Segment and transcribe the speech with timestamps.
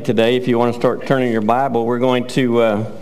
[0.00, 2.92] today if you want to start turning your bible we're going to uh,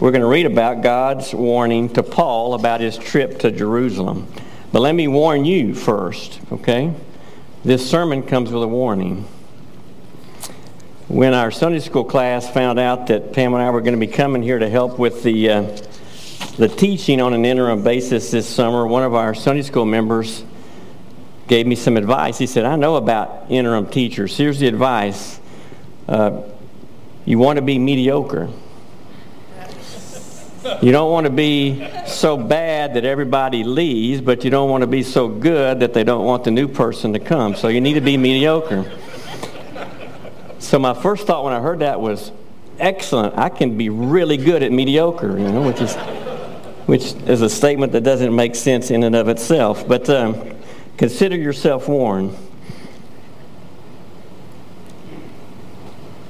[0.00, 4.26] we're going to read about god's warning to paul about his trip to jerusalem.
[4.72, 6.94] But let me warn you first okay?
[7.64, 9.26] This sermon comes with a warning.
[11.08, 14.12] When our sunday school class found out that pam and i were going to be
[14.12, 15.76] coming here to help with the uh,
[16.56, 20.44] the teaching on an interim basis this summer one of our sunday school members
[21.48, 22.38] gave me some advice.
[22.38, 24.36] He said i know about interim teachers.
[24.36, 25.37] Here's the advice
[26.08, 26.42] uh,
[27.24, 28.48] you want to be mediocre.
[30.82, 34.86] You don't want to be so bad that everybody leaves, but you don't want to
[34.86, 37.54] be so good that they don't want the new person to come.
[37.54, 38.90] So you need to be mediocre.
[40.58, 42.32] So my first thought when I heard that was,
[42.78, 43.36] excellent.
[43.36, 45.94] I can be really good at mediocre, you know, which is
[46.86, 49.86] which is a statement that doesn't make sense in and of itself.
[49.86, 50.56] But um,
[50.96, 52.34] consider yourself warned.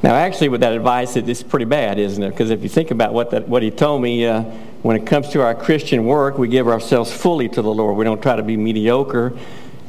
[0.01, 2.31] Now, actually, with that advice, it's pretty bad, isn't it?
[2.31, 4.43] Because if you think about what, that, what he told me, uh,
[4.83, 7.97] when it comes to our Christian work, we give ourselves fully to the Lord.
[7.97, 9.37] We don't try to be mediocre.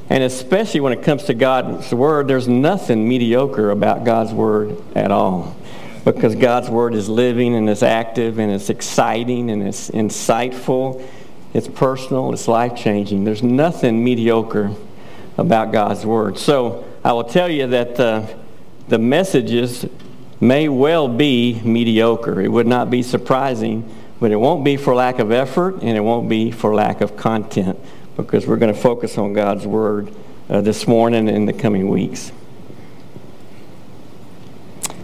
[0.10, 5.12] And especially when it comes to God's Word, there's nothing mediocre about God's Word at
[5.12, 5.56] all.
[6.04, 11.06] Because God's Word is living and it's active and it's exciting and it's insightful,
[11.54, 13.26] it's personal, it's life changing.
[13.26, 14.72] There's nothing mediocre
[15.38, 16.40] about God's Word.
[16.40, 18.00] So I will tell you that.
[18.00, 18.26] Uh,
[18.90, 19.86] the messages
[20.42, 22.42] may well be mediocre.
[22.42, 26.02] It would not be surprising, but it won't be for lack of effort and it
[26.02, 27.80] won't be for lack of content
[28.18, 30.14] because we're going to focus on God's Word
[30.50, 32.32] uh, this morning and in the coming weeks.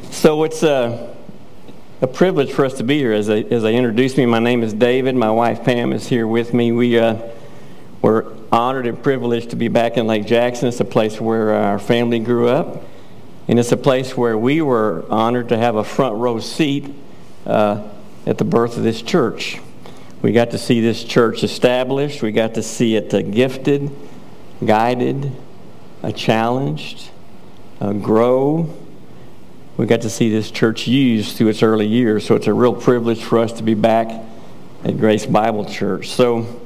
[0.09, 1.15] So it's a,
[2.01, 3.13] a privilege for us to be here.
[3.13, 5.15] As I, as I introduce me, my name is David.
[5.15, 6.71] My wife Pam is here with me.
[6.71, 7.19] We, uh,
[8.01, 10.67] we're honored and privileged to be back in Lake Jackson.
[10.67, 12.84] It's a place where our family grew up.
[13.47, 16.93] And it's a place where we were honored to have a front row seat
[17.45, 17.87] uh,
[18.25, 19.59] at the birth of this church.
[20.21, 22.23] We got to see this church established.
[22.23, 23.91] We got to see it uh, gifted,
[24.65, 25.31] guided,
[26.01, 27.11] uh, challenged,
[27.79, 28.73] uh, grow.
[29.77, 32.25] We got to see this church used through its early years.
[32.25, 34.09] So it's a real privilege for us to be back
[34.83, 36.09] at Grace Bible Church.
[36.09, 36.61] So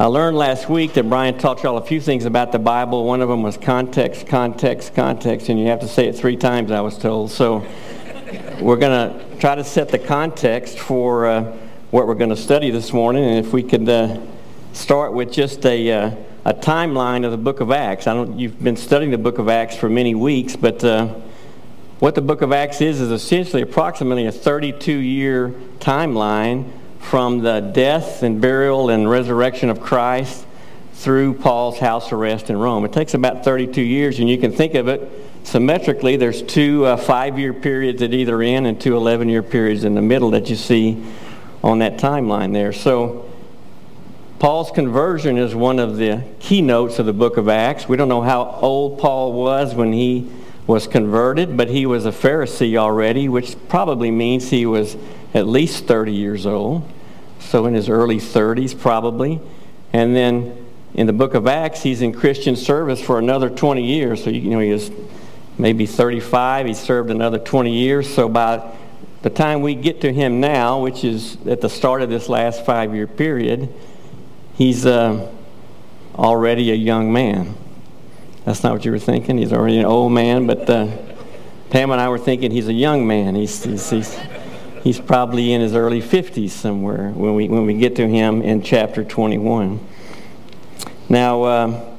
[0.00, 3.04] I learned last week that Brian taught y'all a few things about the Bible.
[3.04, 6.70] One of them was context, context, context, and you have to say it three times,
[6.70, 7.32] I was told.
[7.32, 7.66] So
[8.60, 11.42] we're going to try to set the context for uh,
[11.90, 13.24] what we're going to study this morning.
[13.24, 14.20] And if we could uh,
[14.72, 16.10] start with just a, uh,
[16.44, 18.06] a timeline of the book of Acts.
[18.06, 21.08] I don't, you've been studying the book of Acts for many weeks, but uh,
[21.98, 25.48] what the book of Acts is is essentially approximately a 32 year
[25.80, 26.70] timeline
[27.08, 30.44] from the death and burial and resurrection of Christ
[30.92, 32.84] through Paul's house arrest in Rome.
[32.84, 35.10] It takes about 32 years, and you can think of it
[35.42, 36.16] symmetrically.
[36.16, 40.32] There's two uh, five-year periods at either end and two 11-year periods in the middle
[40.32, 41.02] that you see
[41.64, 42.74] on that timeline there.
[42.74, 43.30] So
[44.38, 47.88] Paul's conversion is one of the keynotes of the book of Acts.
[47.88, 50.30] We don't know how old Paul was when he
[50.66, 54.94] was converted, but he was a Pharisee already, which probably means he was
[55.32, 56.86] at least 30 years old
[57.40, 59.40] so in his early 30s probably.
[59.92, 64.24] And then in the book of Acts, he's in Christian service for another 20 years.
[64.24, 64.90] So, you know, he is
[65.56, 66.66] maybe 35.
[66.66, 68.12] He served another 20 years.
[68.12, 68.74] So by
[69.22, 72.64] the time we get to him now, which is at the start of this last
[72.64, 73.72] five year period,
[74.54, 75.30] he's uh,
[76.14, 77.54] already a young man.
[78.44, 79.38] That's not what you were thinking.
[79.38, 80.88] He's already an old man, but uh,
[81.70, 83.34] Pam and I were thinking he's a young man.
[83.34, 84.18] He's, he's, he's
[84.82, 88.62] He's probably in his early 50s somewhere when we, when we get to him in
[88.62, 89.80] chapter 21.
[91.08, 91.94] Now, uh,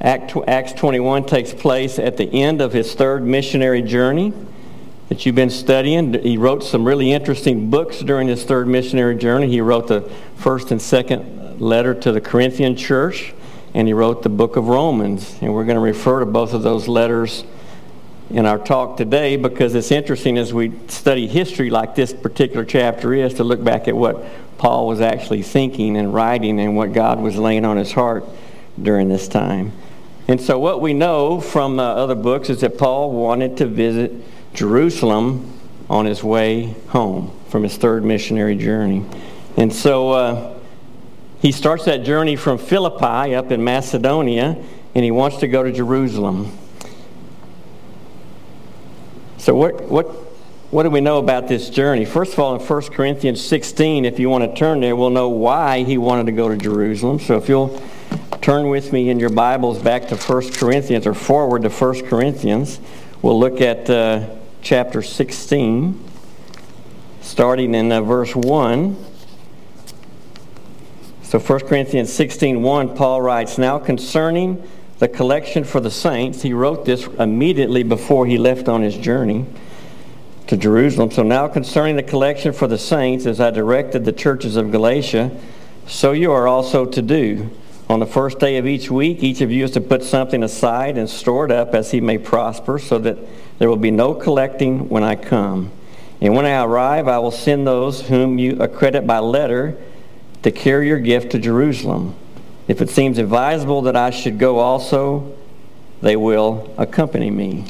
[0.00, 4.32] Act, Acts 21 takes place at the end of his third missionary journey
[5.08, 6.12] that you've been studying.
[6.14, 9.48] He wrote some really interesting books during his third missionary journey.
[9.48, 10.02] He wrote the
[10.36, 13.32] first and second letter to the Corinthian church,
[13.72, 15.38] and he wrote the book of Romans.
[15.40, 17.44] And we're going to refer to both of those letters
[18.34, 23.14] in our talk today because it's interesting as we study history like this particular chapter
[23.14, 24.26] is to look back at what
[24.58, 28.24] Paul was actually thinking and writing and what God was laying on his heart
[28.82, 29.70] during this time.
[30.26, 34.10] And so, what we know from uh, other books is that Paul wanted to visit
[34.52, 35.56] Jerusalem
[35.88, 39.06] on his way home from his third missionary journey.
[39.56, 40.58] And so, uh,
[41.40, 44.56] he starts that journey from Philippi up in Macedonia,
[44.94, 46.50] and he wants to go to Jerusalem.
[49.44, 50.06] So what, what,
[50.70, 52.06] what do we know about this journey?
[52.06, 55.28] First of all, in 1 Corinthians 16, if you want to turn there, we'll know
[55.28, 57.20] why he wanted to go to Jerusalem.
[57.20, 57.80] So if you'll
[58.40, 62.80] turn with me in your Bibles back to 1 Corinthians or forward to 1 Corinthians,
[63.24, 64.28] We'll look at uh,
[64.60, 65.98] chapter 16,
[67.22, 68.96] starting in uh, verse 1.
[71.22, 74.62] So 1 Corinthians 16, 1, Paul writes, Now concerning
[75.04, 79.44] the collection for the saints, he wrote this immediately before he left on his journey
[80.46, 81.10] to Jerusalem.
[81.10, 85.30] So now concerning the collection for the saints, as I directed the churches of Galatia,
[85.86, 87.50] so you are also to do.
[87.90, 90.96] On the first day of each week, each of you is to put something aside
[90.96, 93.18] and store it up as he may prosper, so that
[93.58, 95.70] there will be no collecting when I come.
[96.22, 99.76] And when I arrive, I will send those whom you accredit by letter
[100.44, 102.14] to carry your gift to Jerusalem.
[102.66, 105.36] If it seems advisable that I should go also,
[106.00, 107.66] they will accompany me.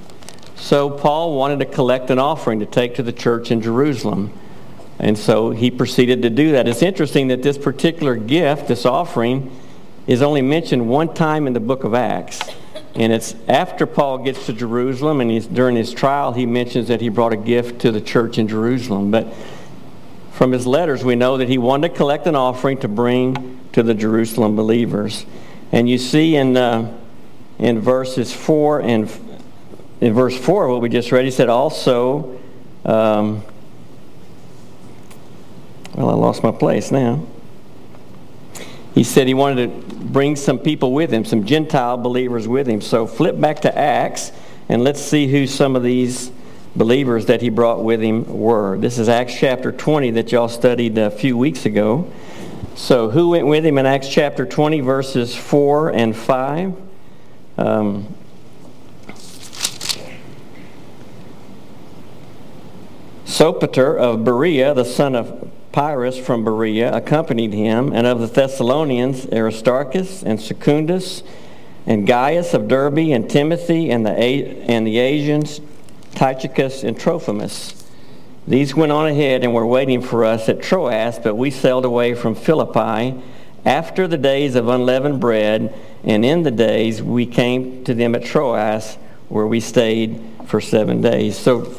[0.56, 4.32] So Paul wanted to collect an offering to take to the church in Jerusalem.
[4.98, 6.68] And so he proceeded to do that.
[6.68, 9.50] It's interesting that this particular gift, this offering,
[10.06, 12.40] is only mentioned one time in the book of Acts.
[12.94, 17.00] And it's after Paul gets to Jerusalem and he's, during his trial, he mentions that
[17.00, 19.10] he brought a gift to the church in Jerusalem.
[19.10, 19.26] But
[20.30, 23.82] from his letters, we know that he wanted to collect an offering to bring to
[23.82, 25.26] the Jerusalem believers.
[25.72, 26.96] And you see in, uh,
[27.58, 29.10] in verses 4 and
[30.00, 32.40] in verse 4, what we just read, he said, also,
[32.84, 33.42] um,
[35.94, 37.26] well, I lost my place now.
[38.94, 42.80] He said he wanted to bring some people with him, some Gentile believers with him.
[42.80, 44.30] So flip back to Acts
[44.68, 46.30] and let's see who some of these
[46.76, 48.78] believers that he brought with him were.
[48.78, 52.08] This is Acts chapter 20 that y'all studied a few weeks ago.
[52.76, 56.76] So, who went with him in Acts chapter 20, verses 4 and 5?
[57.56, 58.12] Um,
[63.24, 69.26] Sopater of Berea, the son of Pyrrhus from Berea, accompanied him, and of the Thessalonians,
[69.26, 71.22] Aristarchus and Secundus,
[71.86, 75.60] and Gaius of Derbe, and Timothy, and the, and the Asians,
[76.16, 77.83] Tychicus and Trophimus.
[78.46, 82.14] These went on ahead and were waiting for us at Troas, but we sailed away
[82.14, 83.22] from Philippi
[83.64, 85.74] after the days of unleavened bread,
[86.04, 88.96] and in the days we came to them at Troas,
[89.30, 91.38] where we stayed for seven days.
[91.38, 91.74] So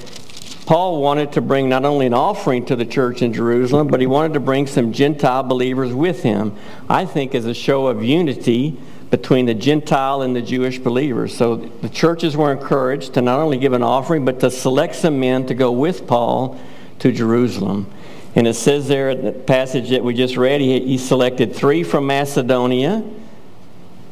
[0.65, 4.07] Paul wanted to bring not only an offering to the church in Jerusalem, but he
[4.07, 6.55] wanted to bring some Gentile believers with him,
[6.89, 8.79] I think as a show of unity
[9.15, 11.37] between the Gentile and the Jewish believers.
[11.37, 15.21] So the churches were encouraged to not only give an offering, but to select some
[15.21, 16.59] men to go with Paul
[16.99, 17.89] to Jerusalem.
[18.35, 21.81] And it says there in the passage that we just read, he, he selected three
[21.81, 23.05] from Macedonia,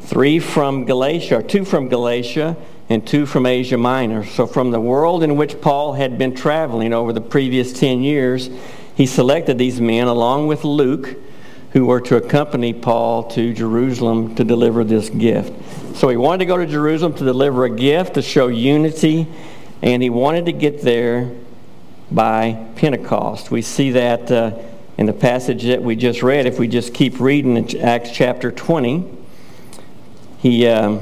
[0.04, 2.56] three from Galatia, or two from Galatia,
[2.88, 4.26] and two from Asia Minor.
[4.26, 8.50] So, from the world in which Paul had been traveling over the previous 10 years,
[8.96, 11.18] he selected these men along with Luke,
[11.74, 15.52] who were to accompany Paul to Jerusalem to deliver this gift.
[15.98, 19.28] So, he wanted to go to Jerusalem to deliver a gift to show unity,
[19.82, 21.32] and he wanted to get there
[22.12, 23.50] by Pentecost.
[23.50, 24.60] We see that uh,
[24.98, 26.46] in the passage that we just read.
[26.46, 29.06] If we just keep reading in Acts chapter 20,
[30.40, 30.68] he.
[30.68, 31.02] Um,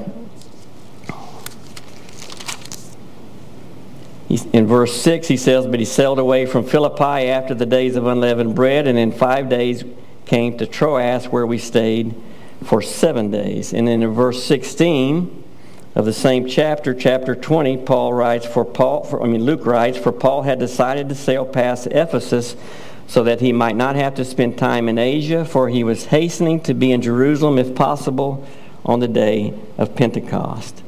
[4.54, 8.08] in verse 6, he says, But he sailed away from Philippi after the days of
[8.08, 9.84] unleavened bread, and in five days
[10.32, 12.16] came to Troas, where we stayed
[12.64, 13.74] for seven days.
[13.74, 15.44] And then in verse 16
[15.94, 19.98] of the same chapter, chapter 20, Paul writes, For Paul, for, I mean, Luke writes,
[19.98, 22.56] For Paul had decided to sail past Ephesus
[23.08, 26.62] so that he might not have to spend time in Asia, for he was hastening
[26.62, 28.48] to be in Jerusalem, if possible,
[28.86, 30.82] on the day of Pentecost.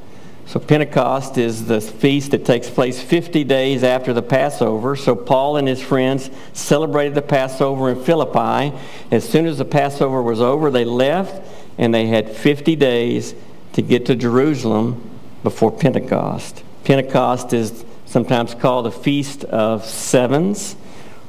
[0.54, 4.96] So Pentecost is the feast that takes place 50 days after the Passover.
[4.96, 8.72] So Paul and his friends celebrated the Passover in Philippi.
[9.10, 11.44] As soon as the Passover was over, they left
[11.80, 13.34] and they had 50 days
[13.72, 15.10] to get to Jerusalem
[15.42, 16.62] before Pentecost.
[16.84, 20.76] Pentecost is sometimes called the Feast of Sevens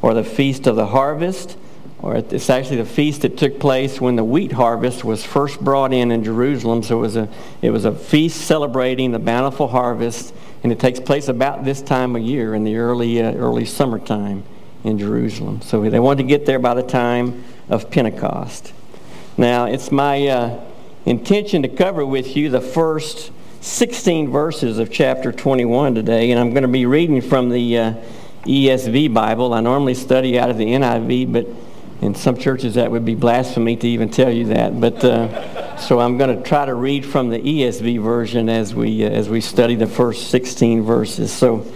[0.02, 1.56] or the Feast of the Harvest
[2.04, 5.90] or it's actually the feast that took place when the wheat harvest was first brought
[5.90, 6.82] in in Jerusalem.
[6.82, 7.28] So it was a,
[7.62, 12.14] it was a feast celebrating the bountiful harvest, and it takes place about this time
[12.14, 14.42] of year in the early, uh, early summertime
[14.84, 15.62] in Jerusalem.
[15.62, 18.74] So they wanted to get there by the time of Pentecost.
[19.38, 20.62] Now, it's my uh,
[21.06, 23.32] intention to cover with you the first
[23.62, 27.94] 16 verses of chapter 21 today, and I'm going to be reading from the uh,
[28.42, 29.54] ESV Bible.
[29.54, 31.46] I normally study out of the NIV, but
[32.04, 34.78] in some churches, that would be blasphemy to even tell you that.
[34.78, 39.02] But uh, so I'm going to try to read from the ESV version as we
[39.02, 41.32] uh, as we study the first 16 verses.
[41.32, 41.66] So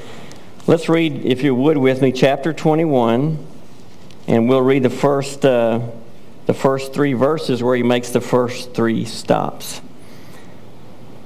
[0.66, 3.38] let's read, if you would, with me, chapter 21,
[4.26, 5.80] and we'll read the first uh,
[6.44, 9.80] the first three verses where he makes the first three stops.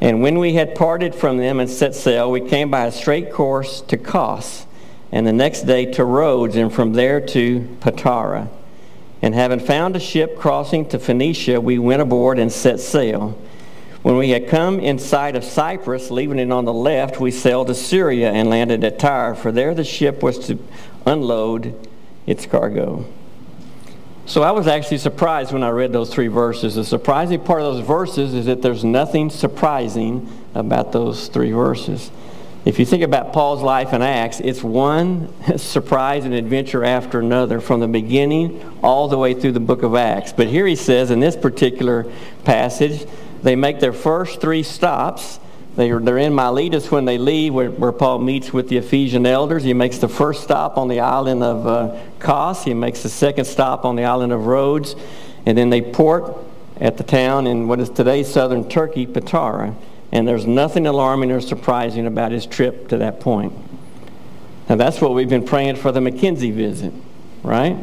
[0.00, 3.32] And when we had parted from them and set sail, we came by a straight
[3.32, 4.64] course to Kos,
[5.10, 8.48] and the next day to Rhodes, and from there to Patara.
[9.22, 13.38] And having found a ship crossing to Phoenicia, we went aboard and set sail.
[14.02, 17.68] When we had come in sight of Cyprus, leaving it on the left, we sailed
[17.68, 20.58] to Syria and landed at Tyre, for there the ship was to
[21.06, 21.88] unload
[22.26, 23.06] its cargo.
[24.26, 26.74] So I was actually surprised when I read those three verses.
[26.74, 32.10] The surprising part of those verses is that there's nothing surprising about those three verses.
[32.64, 37.60] If you think about Paul's life in Acts, it's one surprise and adventure after another
[37.60, 40.32] from the beginning all the way through the book of Acts.
[40.32, 42.06] But here he says in this particular
[42.44, 43.04] passage
[43.42, 45.40] they make their first three stops.
[45.74, 49.64] They are, they're in Miletus when they leave, where, Paul meets with the Ephesian elders.
[49.64, 52.62] He makes the first stop on the island of uh, Kos.
[52.62, 54.94] He makes the second stop on the island of Rhodes.
[55.46, 56.36] And then they port
[56.80, 59.74] at the town in what is today southern Turkey, Patara.
[60.12, 63.54] And there's nothing alarming or surprising about his trip to that point.
[64.68, 66.92] Now, that's what we've been praying for the McKenzie visit,
[67.42, 67.76] right?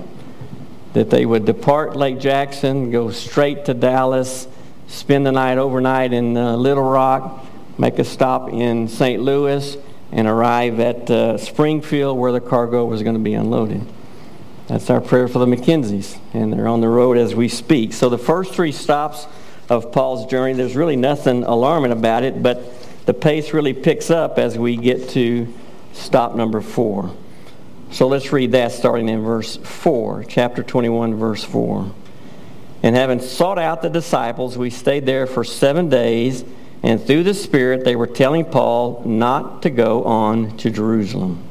[0.93, 4.47] That they would depart Lake Jackson, go straight to Dallas,
[4.87, 7.45] spend the night overnight in uh, Little Rock,
[7.77, 9.21] make a stop in St.
[9.21, 9.77] Louis,
[10.11, 13.85] and arrive at uh, Springfield where the cargo was going to be unloaded.
[14.67, 17.93] That's our prayer for the McKenzies, and they're on the road as we speak.
[17.93, 19.25] So the first three stops
[19.69, 22.61] of Paul's journey, there's really nothing alarming about it, but
[23.05, 25.51] the pace really picks up as we get to
[25.93, 27.15] stop number four.
[27.91, 31.91] So let's read that starting in verse 4, chapter 21, verse 4.
[32.83, 36.45] And having sought out the disciples, we stayed there for seven days,
[36.83, 41.43] and through the Spirit they were telling Paul not to go on to Jerusalem.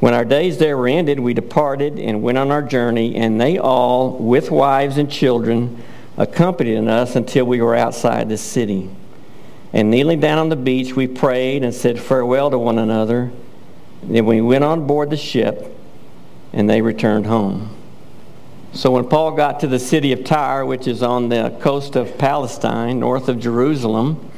[0.00, 3.56] When our days there were ended, we departed and went on our journey, and they
[3.56, 5.82] all, with wives and children,
[6.20, 8.90] accompanied us until we were outside the city.
[9.72, 13.32] And kneeling down on the beach, we prayed and said farewell to one another.
[14.02, 15.74] Then we went on board the ship,
[16.52, 17.74] and they returned home.
[18.74, 22.18] So when Paul got to the city of Tyre, which is on the coast of
[22.18, 24.30] Palestine, north of Jerusalem,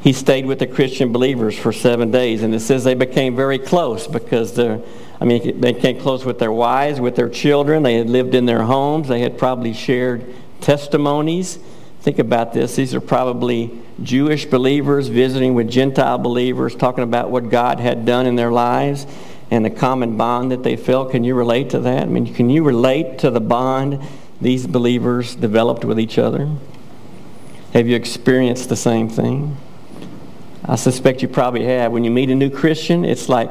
[0.00, 2.42] he stayed with the Christian believers for seven days.
[2.42, 4.82] And it says they became very close because the
[5.22, 7.84] I mean, they came close with their wives, with their children.
[7.84, 9.06] They had lived in their homes.
[9.06, 10.26] They had probably shared
[10.60, 11.60] testimonies.
[12.00, 12.74] Think about this.
[12.74, 13.70] These are probably
[14.02, 19.06] Jewish believers visiting with Gentile believers, talking about what God had done in their lives
[19.48, 21.12] and the common bond that they felt.
[21.12, 22.02] Can you relate to that?
[22.02, 24.00] I mean, can you relate to the bond
[24.40, 26.50] these believers developed with each other?
[27.74, 29.56] Have you experienced the same thing?
[30.64, 31.92] I suspect you probably have.
[31.92, 33.50] When you meet a new Christian, it's like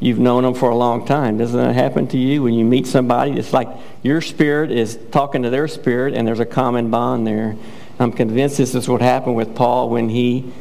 [0.00, 1.38] you've known them for a long time.
[1.38, 2.42] Doesn't that happen to you?
[2.42, 3.68] When you meet somebody, it's like
[4.02, 7.56] your spirit is talking to their spirit, and there's a common bond there.
[7.98, 10.52] I'm convinced this is what happened with Paul when he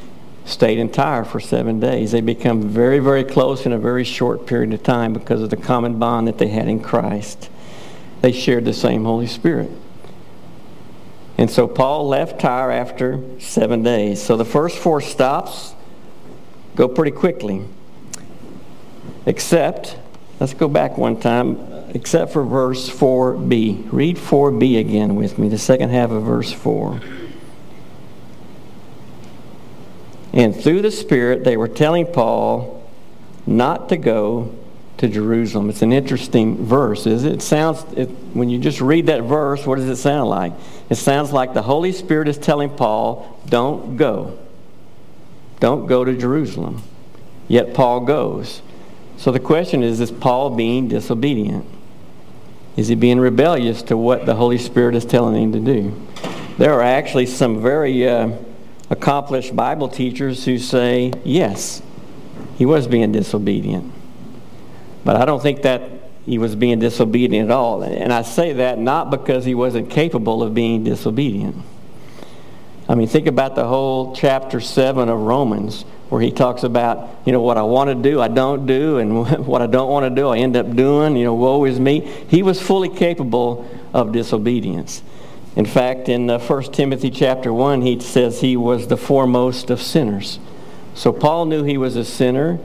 [0.46, 2.12] stayed in Tyre for seven days.
[2.12, 5.58] They become very, very close in a very short period of time because of the
[5.58, 7.50] common bond that they had in Christ.
[8.22, 9.70] They shared the same Holy Spirit.
[11.38, 14.22] And so Paul left Tyre after seven days.
[14.24, 15.76] So the first four stops
[16.76, 17.66] go pretty quickly.
[19.26, 19.98] Except,
[20.40, 21.58] let's go back one time,
[21.94, 23.92] except for verse 4b.
[23.92, 27.02] Read 4b again with me, the second half of verse 4.
[30.34, 32.84] And through the Spirit, they were telling Paul
[33.48, 34.54] not to go
[34.98, 35.70] to Jerusalem.
[35.70, 37.34] It's an interesting verse, is it?
[37.34, 40.54] It sounds, it, when you just read that verse, what does it sound like?
[40.90, 44.38] It sounds like the Holy Spirit is telling Paul, don't go.
[45.60, 46.82] Don't go to Jerusalem.
[47.48, 48.62] Yet Paul goes.
[49.18, 51.66] So the question is, is Paul being disobedient?
[52.76, 56.02] Is he being rebellious to what the Holy Spirit is telling him to do?
[56.58, 58.32] There are actually some very uh,
[58.90, 61.82] accomplished Bible teachers who say, yes,
[62.58, 63.92] he was being disobedient.
[65.04, 65.92] But I don't think that
[66.26, 67.84] he was being disobedient at all.
[67.84, 71.56] And I say that not because he wasn't capable of being disobedient.
[72.90, 77.32] I mean, think about the whole chapter 7 of Romans where he talks about, you
[77.32, 80.22] know, what I want to do, I don't do, and what I don't want to
[80.22, 82.02] do, I end up doing, you know, woe is me.
[82.28, 85.02] He was fully capable of disobedience.
[85.56, 89.82] In fact, in uh, 1 Timothy chapter 1, he says he was the foremost of
[89.82, 90.40] sinners.
[90.94, 92.60] So Paul knew he was a sinner.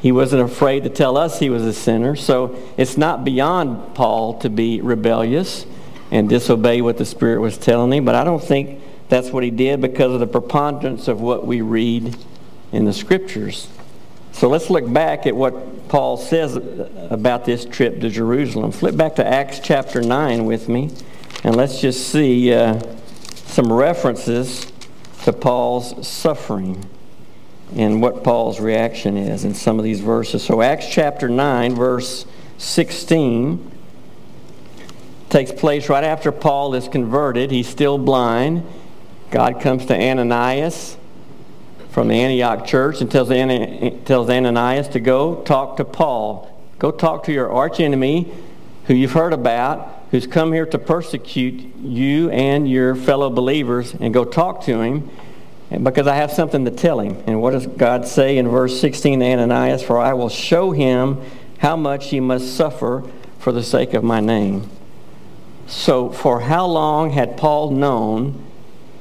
[0.00, 2.16] He wasn't afraid to tell us he was a sinner.
[2.16, 5.66] So it's not beyond Paul to be rebellious
[6.10, 8.04] and disobey what the Spirit was telling him.
[8.04, 11.60] But I don't think that's what he did because of the preponderance of what we
[11.60, 12.16] read
[12.74, 13.68] in the Scriptures.
[14.32, 18.72] So let's look back at what Paul says about this trip to Jerusalem.
[18.72, 20.90] Flip back to Acts chapter 9 with me.
[21.44, 22.82] And let's just see uh,
[23.34, 24.72] some references
[25.22, 26.84] to Paul's suffering
[27.76, 30.42] and what Paul's reaction is in some of these verses.
[30.42, 32.26] So, Acts chapter 9, verse
[32.58, 33.70] 16
[35.30, 37.50] takes place right after Paul is converted.
[37.50, 38.66] He's still blind.
[39.30, 40.96] God comes to Ananias
[41.94, 43.28] from the Antioch church and tells,
[44.04, 46.50] tells Ananias to go talk to Paul.
[46.80, 48.32] Go talk to your archenemy
[48.86, 54.12] who you've heard about, who's come here to persecute you and your fellow believers, and
[54.12, 55.08] go talk to him
[55.84, 57.22] because I have something to tell him.
[57.28, 59.84] And what does God say in verse 16 to Ananias?
[59.84, 61.20] For I will show him
[61.58, 63.08] how much he must suffer
[63.38, 64.68] for the sake of my name.
[65.68, 68.44] So, for how long had Paul known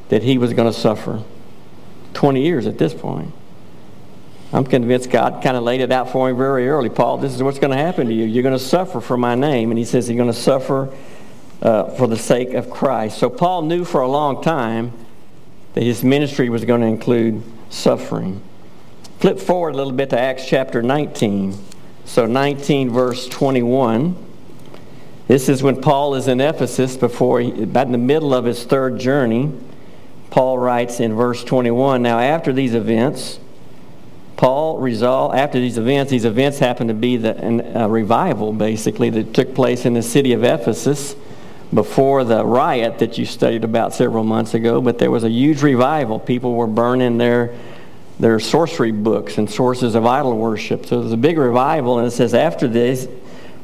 [0.09, 1.23] that he was going to suffer?
[2.13, 3.33] 20 years at this point.
[4.53, 6.89] I'm convinced God kind of laid it out for him very early.
[6.89, 8.25] Paul, this is what's going to happen to you.
[8.25, 9.71] You're going to suffer for my name.
[9.71, 10.93] And he says you're going to suffer
[11.63, 13.17] uh, for the sake of Christ.
[13.17, 14.93] So Paul knew for a long time
[15.73, 17.41] that his ministry was going to include
[17.71, 18.41] suffering.
[19.17, 21.57] Flip forward a little bit to Acts chapter 19.
[22.05, 24.15] So 19 verse 21.
[25.27, 28.65] This is when Paul is in Ephesus before, he, about in the middle of his
[28.65, 29.51] third journey.
[30.33, 33.39] Paul writes in verse 21, Now after these events,
[34.35, 39.35] Paul resolved, after these events, these events happened to be the, a revival, basically, that
[39.35, 41.15] took place in the city of Ephesus
[41.71, 44.81] before the riot that you studied about several months ago.
[44.81, 46.19] But there was a huge revival.
[46.19, 47.55] People were burning their,
[48.17, 50.87] their sorcery books and sources of idol worship.
[50.87, 51.99] So it was a big revival.
[51.99, 53.07] And it says, after this,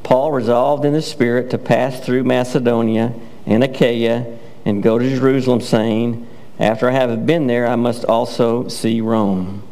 [0.03, 3.15] Paul resolved in the Spirit to pass through Macedonia
[3.47, 6.27] and Achaia and go to Jerusalem, saying,
[6.59, 9.63] After I have been there, I must also see Rome.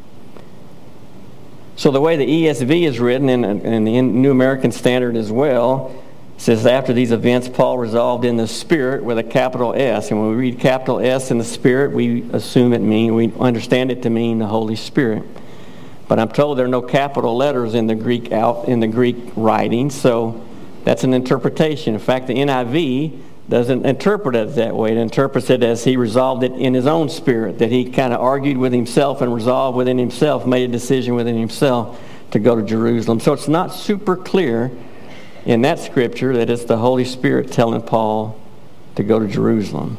[1.75, 5.94] So the way the ESV is written, and, the New American Standard as well,
[6.38, 10.12] says after these events, Paul resolved in the Spirit with a capital S.
[10.12, 13.91] And when we read capital S in the Spirit, we assume it mean we understand
[13.91, 15.24] it to mean the Holy Spirit.
[16.08, 19.17] But I'm told there are no capital letters in the Greek out in the Greek
[19.36, 20.46] writing, so
[20.84, 21.96] that's an interpretation.
[21.96, 24.92] In fact, the NIV doesn't interpret it that way.
[24.92, 28.20] It interprets it as he resolved it in his own spirit, that he kind of
[28.20, 32.62] argued with himself and resolved within himself, made a decision within himself to go to
[32.62, 33.20] Jerusalem.
[33.20, 34.72] So it's not super clear
[35.46, 38.38] in that scripture that it's the Holy Spirit telling Paul
[38.96, 39.98] to go to Jerusalem.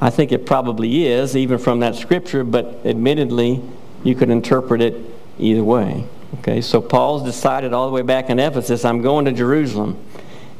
[0.00, 3.60] I think it probably is, even from that scripture, but admittedly,
[4.04, 4.94] you could interpret it
[5.40, 6.06] either way.
[6.38, 9.98] Okay, so Paul's decided all the way back in Ephesus, I'm going to Jerusalem.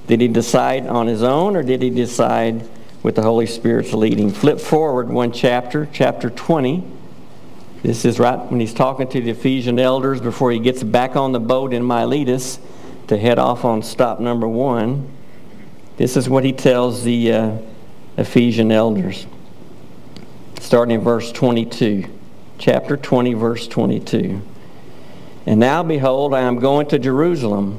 [0.09, 2.67] Did he decide on his own or did he decide
[3.03, 4.31] with the Holy Spirit's leading?
[4.31, 6.83] Flip forward one chapter, chapter 20.
[7.83, 11.33] This is right when he's talking to the Ephesian elders before he gets back on
[11.33, 12.59] the boat in Miletus
[13.09, 15.11] to head off on stop number one.
[15.99, 17.57] This is what he tells the uh,
[18.17, 19.27] Ephesian elders.
[20.59, 22.05] Starting in verse 22.
[22.57, 24.41] Chapter 20, verse 22.
[25.45, 27.79] And now, behold, I am going to Jerusalem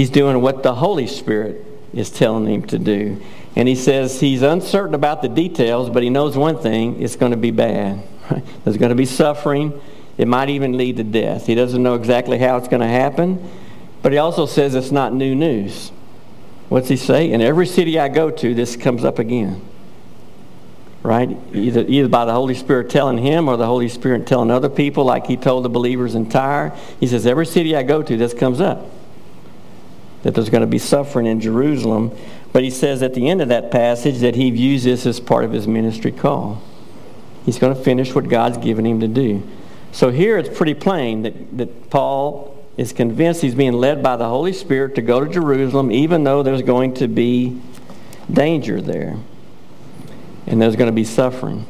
[0.00, 3.20] He's doing what the Holy Spirit is telling him to do.
[3.54, 7.32] And he says he's uncertain about the details, but he knows one thing it's going
[7.32, 8.02] to be bad.
[8.64, 9.78] There's going to be suffering.
[10.16, 11.46] It might even lead to death.
[11.46, 13.46] He doesn't know exactly how it's going to happen,
[14.00, 15.92] but he also says it's not new news.
[16.70, 17.30] What's he say?
[17.30, 19.60] In every city I go to, this comes up again.
[21.02, 21.36] Right?
[21.52, 25.04] Either, either by the Holy Spirit telling him or the Holy Spirit telling other people,
[25.04, 26.74] like he told the believers in Tyre.
[27.00, 28.86] He says, Every city I go to, this comes up
[30.22, 32.16] that there's going to be suffering in Jerusalem.
[32.52, 35.44] But he says at the end of that passage that he views this as part
[35.44, 36.62] of his ministry call.
[37.44, 39.42] He's going to finish what God's given him to do.
[39.92, 44.28] So here it's pretty plain that, that Paul is convinced he's being led by the
[44.28, 47.60] Holy Spirit to go to Jerusalem, even though there's going to be
[48.30, 49.16] danger there.
[50.46, 51.66] And there's going to be suffering.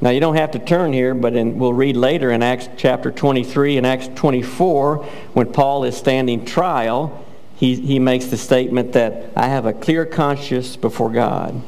[0.00, 3.10] Now, you don't have to turn here, but in, we'll read later in Acts chapter
[3.10, 7.24] 23 and Acts 24 when Paul is standing trial
[7.58, 11.60] he, he makes the statement that I have a clear conscience before God.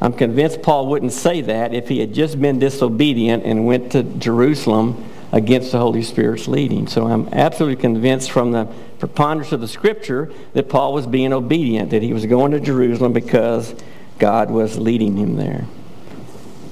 [0.00, 4.02] I'm convinced Paul wouldn't say that if he had just been disobedient and went to
[4.02, 6.88] Jerusalem against the Holy Spirit's leading.
[6.88, 8.64] So I'm absolutely convinced from the
[8.98, 13.12] preponderance of the scripture that Paul was being obedient, that he was going to Jerusalem
[13.12, 13.76] because
[14.18, 15.66] God was leading him there.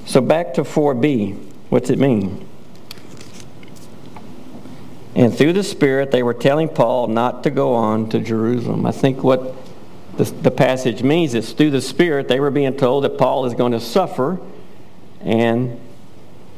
[0.05, 1.37] So back to 4b.
[1.69, 2.45] What's it mean?
[5.15, 8.85] And through the Spirit, they were telling Paul not to go on to Jerusalem.
[8.85, 9.55] I think what
[10.17, 13.53] the, the passage means is through the Spirit, they were being told that Paul is
[13.53, 14.39] going to suffer
[15.19, 15.79] and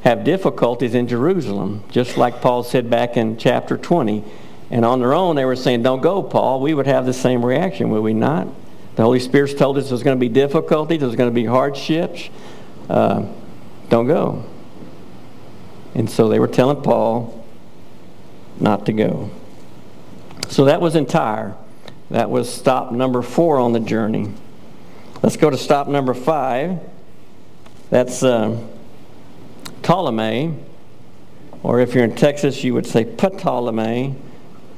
[0.04, 4.24] have difficulties in Jerusalem, just like Paul said back in chapter 20.
[4.70, 6.62] And on their own, they were saying, Don't go, Paul.
[6.62, 8.48] We would have the same reaction, would we not?
[8.96, 12.30] The Holy Spirit told us there's going to be difficulties, there's going to be hardships.
[12.90, 13.26] Uh,
[13.90, 14.46] don't go.
[15.96, 17.43] And so they were telling Paul
[18.60, 19.30] not to go.
[20.50, 21.56] So that was in Tyre.
[22.10, 24.32] That was stop number four on the journey.
[25.22, 26.80] Let's go to stop number five.
[27.90, 28.60] That's uh,
[29.82, 30.56] Ptolemy,
[31.64, 34.16] or if you're in Texas, you would say Ptolemy.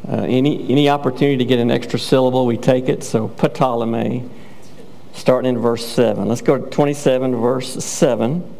[0.07, 3.03] Uh, any, any opportunity to get an extra syllable, we take it.
[3.03, 4.29] So Ptolemy,
[5.13, 6.27] starting in verse 7.
[6.27, 8.54] Let's go to 27, verse 7.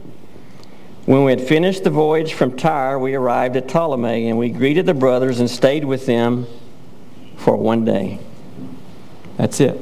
[1.05, 4.87] When we had finished the voyage from Tyre, we arrived at Ptolemy, and we greeted
[4.87, 6.47] the brothers and stayed with them
[7.37, 8.19] for one day.
[9.37, 9.79] That's it.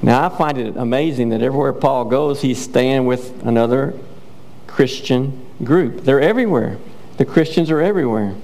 [0.00, 3.94] Now, I find it amazing that everywhere Paul goes, he's staying with another
[4.68, 6.02] Christian group.
[6.04, 6.78] They're everywhere.
[7.16, 8.34] The Christians are everywhere.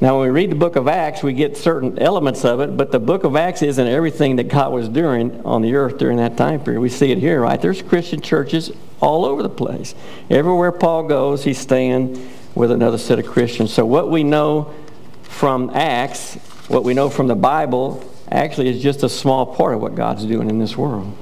[0.00, 2.90] Now, when we read the book of Acts, we get certain elements of it, but
[2.90, 6.36] the book of Acts isn't everything that God was doing on the earth during that
[6.36, 6.80] time period.
[6.80, 7.60] We see it here, right?
[7.60, 9.94] There's Christian churches all over the place.
[10.28, 13.72] Everywhere Paul goes, he's staying with another set of Christians.
[13.72, 14.74] So, what we know
[15.22, 16.34] from Acts,
[16.68, 20.24] what we know from the Bible, actually is just a small part of what God's
[20.24, 21.16] doing in this world.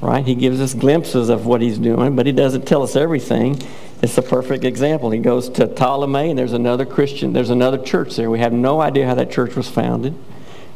[0.00, 0.26] Right?
[0.26, 3.62] He gives us glimpses of what he's doing, but he doesn't tell us everything.
[4.02, 5.10] It's a perfect example.
[5.10, 8.28] He goes to Ptolemy, and there's another Christian, there's another church there.
[8.28, 10.14] We have no idea how that church was founded.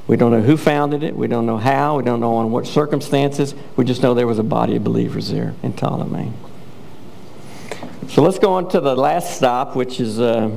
[0.06, 1.16] We don't know who founded it.
[1.16, 1.96] We don't know how.
[1.96, 3.54] We don't know on what circumstances.
[3.76, 6.32] We just know there was a body of believers there in Ptolemy.
[8.08, 10.50] So let's go on to the last stop, which is uh,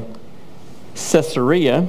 [0.94, 1.88] Caesarea.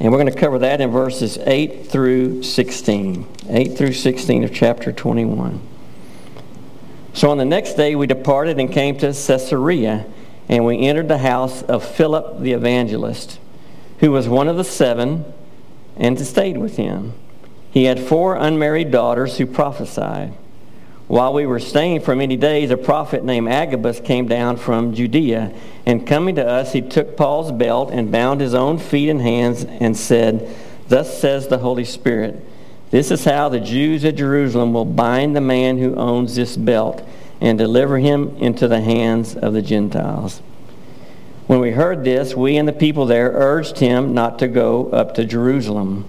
[0.00, 3.28] And we're going to cover that in verses 8 through 16.
[3.48, 5.60] 8 through 16 of chapter 21.
[7.14, 10.06] So on the next day we departed and came to Caesarea,
[10.48, 13.38] and we entered the house of Philip the evangelist,
[14.00, 15.32] who was one of the seven,
[15.96, 17.12] and stayed with him.
[17.70, 20.34] He had four unmarried daughters who prophesied.
[21.08, 25.52] While we were staying for many days, a prophet named Agabus came down from Judea,
[25.84, 29.64] and coming to us, he took Paul's belt and bound his own feet and hands
[29.64, 30.54] and said,
[30.88, 32.42] Thus says the Holy Spirit,
[32.92, 37.02] this is how the Jews at Jerusalem will bind the man who owns this belt
[37.40, 40.42] and deliver him into the hands of the Gentiles.
[41.52, 45.12] When we heard this, we and the people there urged him not to go up
[45.16, 46.06] to Jerusalem.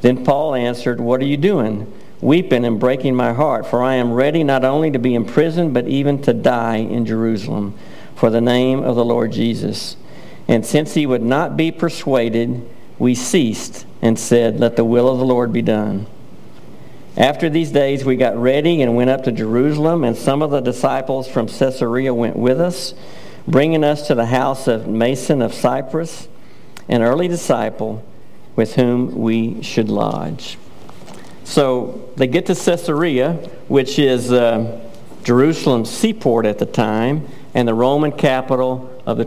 [0.00, 1.92] Then Paul answered, What are you doing?
[2.20, 5.86] Weeping and breaking my heart, for I am ready not only to be imprisoned, but
[5.86, 7.78] even to die in Jerusalem
[8.16, 9.96] for the name of the Lord Jesus.
[10.48, 15.20] And since he would not be persuaded, we ceased and said, Let the will of
[15.20, 16.08] the Lord be done.
[17.16, 20.60] After these days, we got ready and went up to Jerusalem, and some of the
[20.60, 22.94] disciples from Caesarea went with us,
[23.48, 26.28] bringing us to the house of Mnason of Cyprus,
[26.88, 28.04] an early disciple
[28.54, 30.58] with whom we should lodge.
[31.44, 33.34] So they get to Caesarea,
[33.68, 34.80] which is uh,
[35.22, 39.24] Jerusalem's seaport at the time, and the Roman capital of the,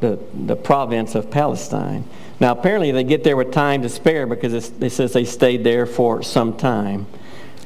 [0.00, 2.04] the, the province of Palestine.
[2.40, 5.86] Now, apparently, they get there with time to spare because it says they stayed there
[5.86, 7.06] for some time.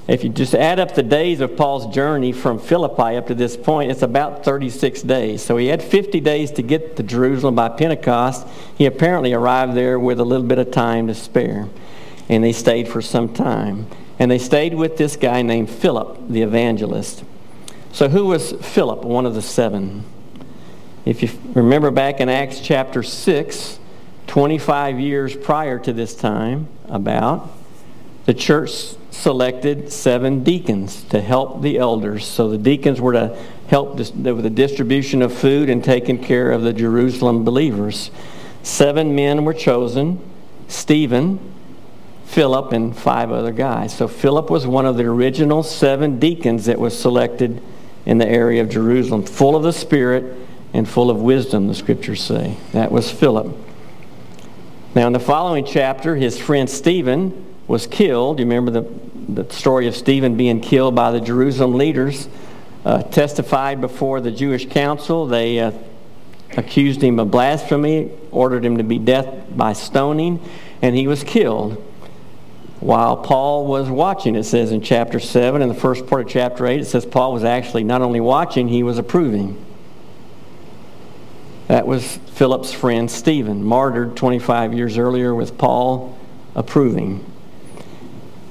[0.08, 3.56] If you just add up the days of Paul's journey from Philippi up to this
[3.56, 5.42] point, it's about 36 days.
[5.42, 8.46] So he had 50 days to get to Jerusalem by Pentecost.
[8.78, 11.68] He apparently arrived there with a little bit of time to spare.
[12.28, 13.88] And they stayed for some time.
[14.18, 17.24] And they stayed with this guy named Philip, the evangelist.
[17.92, 20.04] So, who was Philip, one of the seven?
[21.04, 23.78] If you remember back in Acts chapter 6,
[24.26, 27.50] 25 years prior to this time, about,
[28.24, 32.26] the church selected seven deacons to help the elders.
[32.26, 33.37] So the deacons were to
[33.68, 38.11] help with the distribution of food and taking care of the Jerusalem believers.
[38.62, 40.20] Seven men were chosen
[40.68, 41.38] Stephen,
[42.26, 43.96] Philip, and five other guys.
[43.96, 47.62] So Philip was one of the original seven deacons that was selected
[48.05, 50.37] in the area of Jerusalem, full of the Spirit
[50.72, 52.57] and full of wisdom, the scriptures say.
[52.72, 53.57] That was Philip.
[54.94, 58.38] Now, in the following chapter, his friend Stephen was killed.
[58.38, 62.29] You remember the, the story of Stephen being killed by the Jerusalem leaders,
[62.85, 65.26] uh, testified before the Jewish council.
[65.26, 65.72] They uh,
[66.57, 69.26] accused him of blasphemy, ordered him to be death
[69.57, 70.40] by stoning,
[70.83, 71.83] and he was killed.
[72.81, 74.37] while Paul was watching.
[74.37, 77.33] It says in chapter 7, in the first part of chapter 8, it says Paul
[77.33, 79.62] was actually not only watching, he was approving.
[81.68, 86.16] That was Philip's friend Stephen, martyred 25 years earlier with Paul
[86.55, 87.24] approving.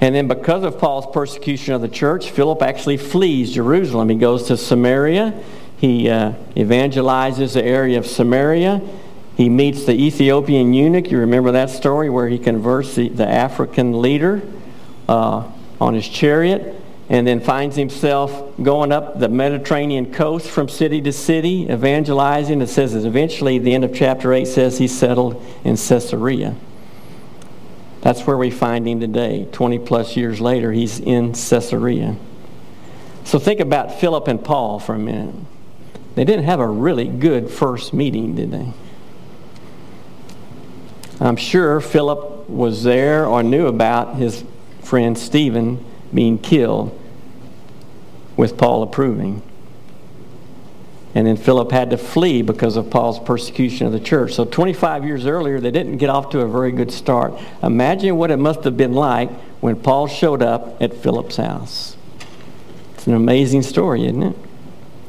[0.06, 4.10] And then, because of Paul's persecution of the church, Philip actually flees Jerusalem.
[4.10, 5.34] He goes to Samaria.
[5.78, 8.84] He uh, evangelizes the area of Samaria.
[9.36, 11.10] He meets the Ethiopian eunuch.
[11.10, 14.44] You remember that story where he converts the, the African leader
[15.10, 15.50] uh,
[15.82, 21.12] on his chariot and then finds himself going up the Mediterranean coast from city to
[21.12, 22.62] city, evangelizing.
[22.62, 26.56] It says that eventually, the end of chapter 8 says he settled in Caesarea.
[28.06, 29.48] That's where we find him today.
[29.52, 32.16] 20 plus years later, he's in Caesarea.
[33.24, 35.34] So think about Philip and Paul for a minute.
[36.14, 38.74] They didn't have a really good first meeting, did they?
[41.20, 44.44] I'm sure Philip was there or knew about his
[44.84, 46.96] friend Stephen being killed
[48.38, 49.42] with Paul approving.
[51.16, 54.34] And then Philip had to flee because of Paul's persecution of the church.
[54.34, 57.34] So 25 years earlier, they didn't get off to a very good start.
[57.64, 61.96] Imagine what it must have been like when Paul showed up at Philip's house.
[62.94, 64.36] It's an amazing story, isn't it?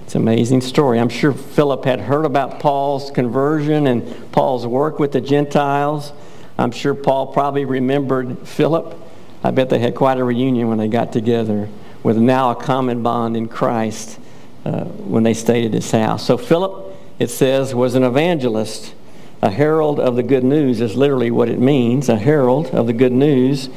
[0.05, 1.01] It's an amazing story.
[1.01, 6.12] I'm sure Philip had heard about Paul's conversion and Paul's work with the Gentiles.
[6.57, 8.97] I'm sure Paul probably remembered Philip.
[9.42, 11.69] I bet they had quite a reunion when they got together
[12.05, 14.21] with now a common bond in Christ
[14.66, 16.26] uh, when they stayed at his house.
[16.26, 18.94] So Philip, it says, was an evangelist.
[19.40, 22.92] A herald of the good news is literally what it means, a herald of the
[22.92, 23.68] good news.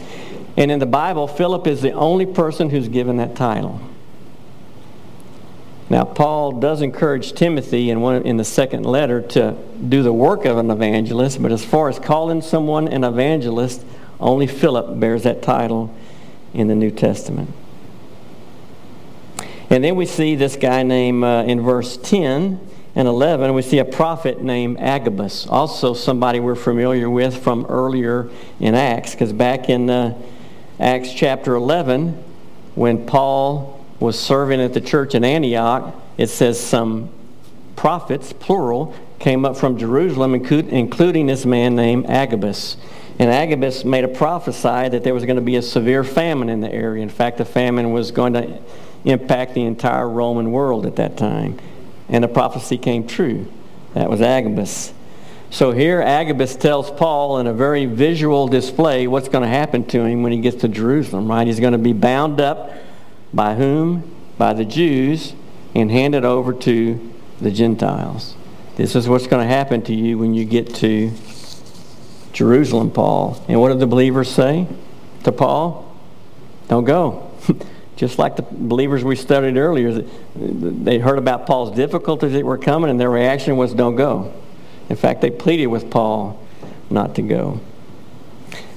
[0.58, 3.80] And in the Bible, Philip is the only person who's given that title.
[5.92, 9.56] Now, Paul does encourage Timothy in, one, in the second letter to
[9.88, 13.86] do the work of an evangelist, but as far as calling someone an evangelist,
[14.20, 15.94] only Philip bears that title
[16.54, 17.50] in the New Testament.
[19.70, 22.60] And then we see this guy named, uh, in verse 10
[22.96, 28.30] and 11, we see a prophet named Agabus, also somebody we're familiar with from earlier
[28.60, 30.20] in Acts, because back in uh,
[30.80, 32.24] Acts chapter 11,
[32.74, 37.10] when Paul was serving at the church in Antioch, it says some
[37.76, 42.78] prophets, plural, came up from Jerusalem, including this man named Agabus.
[43.20, 46.62] And Agabus made a prophesy that there was going to be a severe famine in
[46.62, 47.04] the area.
[47.04, 48.60] In fact, the famine was going to
[49.06, 51.60] impact the entire Roman world at that time.
[52.08, 53.52] And the prophecy came true.
[53.94, 54.94] That was Agabus.
[55.52, 60.04] So here Agabus tells Paul in a very visual display what's going to happen to
[60.04, 61.48] him when he gets to Jerusalem, right?
[61.48, 62.72] He's going to be bound up
[63.34, 64.16] by whom?
[64.38, 65.34] By the Jews
[65.74, 68.36] and handed over to the Gentiles.
[68.76, 71.12] This is what's going to happen to you when you get to
[72.32, 73.44] Jerusalem, Paul.
[73.48, 74.68] And what did the believers say
[75.24, 75.96] to Paul?
[76.68, 77.32] Don't go.
[78.00, 82.90] Just like the believers we studied earlier, they heard about Paul's difficulties that were coming,
[82.90, 84.34] and their reaction was, Don't go.
[84.88, 86.42] In fact, they pleaded with Paul
[86.90, 87.60] not to go.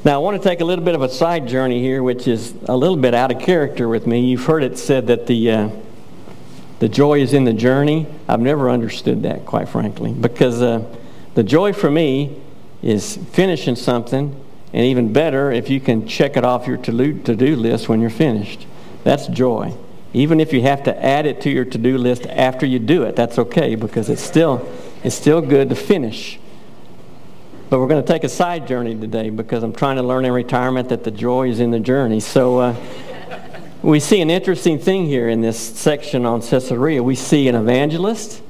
[0.05, 2.53] Now, I want to take a little bit of a side journey here, which is
[2.65, 4.29] a little bit out of character with me.
[4.29, 5.69] You've heard it said that the, uh,
[6.81, 8.09] the joy is in the journey.
[8.27, 10.85] I've never understood that, quite frankly, because uh,
[11.35, 12.43] the joy for me
[12.83, 14.35] is finishing something,
[14.73, 18.67] and even better if you can check it off your to-do list when you're finished.
[19.05, 19.75] That's joy.
[20.13, 23.17] Even if you have to add it to your to-do list after you do it,
[23.17, 24.69] that's okay because it's still,
[25.03, 26.39] it's still good to finish.
[27.71, 30.33] But we're going to take a side journey today because I'm trying to learn in
[30.33, 32.21] retirement that the joy is in the journey.
[32.21, 32.77] So uh,
[33.83, 37.03] we see an interesting thing here in this section on Caesarea.
[37.03, 38.43] We see an evangelist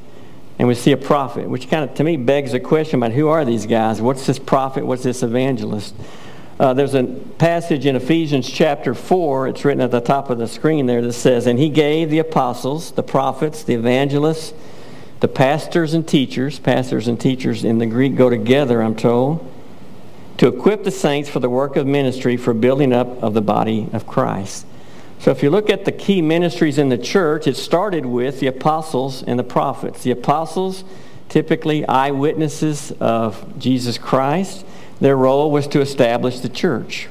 [0.59, 3.29] and we see a prophet, which kind of, to me, begs a question about who
[3.29, 4.03] are these guys?
[4.03, 4.85] What's this prophet?
[4.85, 5.95] What's this evangelist?
[6.61, 7.05] Uh, there's a
[7.39, 11.13] passage in Ephesians chapter 4, it's written at the top of the screen there, that
[11.15, 14.53] says, And he gave the apostles, the prophets, the evangelists,
[15.21, 19.51] the pastors and teachers, pastors and teachers in the Greek go together, I'm told,
[20.39, 23.89] to equip the saints for the work of ministry for building up of the body
[23.93, 24.67] of Christ.
[25.21, 28.49] So if you look at the key ministries in the church, it started with the
[28.49, 30.03] apostles and the prophets.
[30.03, 30.83] The apostles,
[31.29, 34.67] typically eyewitnesses of Jesus Christ,
[35.03, 37.09] their role was to establish the church.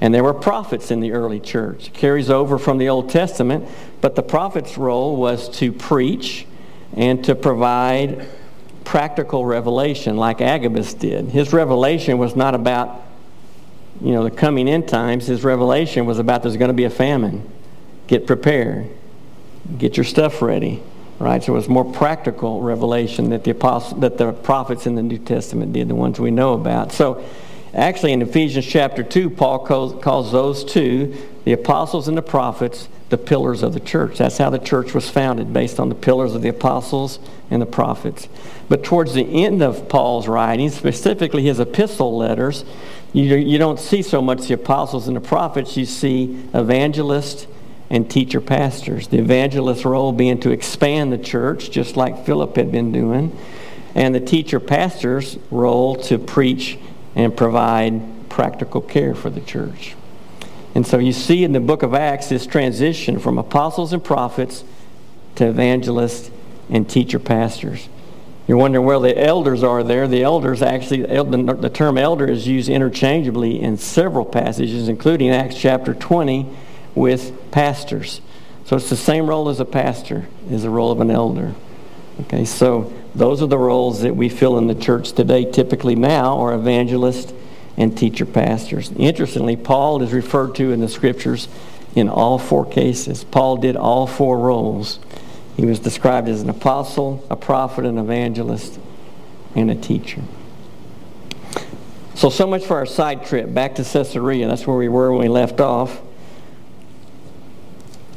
[0.00, 1.86] And there were prophets in the early church.
[1.86, 3.68] It carries over from the Old Testament,
[4.00, 6.46] but the prophet's role was to preach,
[6.96, 8.26] and to provide
[8.82, 11.26] practical revelation like Agabus did.
[11.26, 13.00] His revelation was not about,
[14.00, 15.28] you know, the coming end times.
[15.28, 17.48] His revelation was about there's going to be a famine.
[18.08, 18.88] Get prepared.
[19.78, 20.82] Get your stuff ready.
[21.20, 21.42] Right?
[21.42, 25.18] So it was more practical revelation that the apostles, that the prophets in the New
[25.18, 26.92] Testament did, the ones we know about.
[26.92, 27.22] So
[27.72, 32.88] Actually, in Ephesians chapter 2, Paul calls, calls those two, the apostles and the prophets,
[33.10, 34.18] the pillars of the church.
[34.18, 37.66] That's how the church was founded, based on the pillars of the apostles and the
[37.66, 38.28] prophets.
[38.68, 42.64] But towards the end of Paul's writings, specifically his epistle letters,
[43.12, 47.46] you, you don't see so much the apostles and the prophets, you see evangelists
[47.90, 49.08] and teacher pastors.
[49.08, 53.36] The evangelist role being to expand the church, just like Philip had been doing,
[53.94, 56.78] and the teacher pastor's role to preach
[57.16, 59.96] and provide practical care for the church.
[60.72, 64.62] And so you see in the book of Acts this transition from apostles and prophets
[65.34, 66.30] to evangelists
[66.68, 67.88] and teacher pastors.
[68.46, 70.06] You're wondering where the elders are there.
[70.06, 75.92] The elders actually, the term elder is used interchangeably in several passages, including Acts chapter
[75.92, 76.48] 20
[76.94, 78.20] with pastors.
[78.64, 81.54] So it's the same role as a pastor, is the role of an elder.
[82.20, 86.38] Okay, so those are the roles that we fill in the church today, typically now,
[86.38, 87.34] are evangelist
[87.76, 88.92] and teacher pastors.
[88.96, 91.48] Interestingly, Paul is referred to in the scriptures
[91.94, 93.24] in all four cases.
[93.24, 94.98] Paul did all four roles.
[95.56, 98.78] He was described as an apostle, a prophet, an evangelist,
[99.54, 100.22] and a teacher.
[102.14, 104.46] So, so much for our side trip back to Caesarea.
[104.46, 106.00] That's where we were when we left off.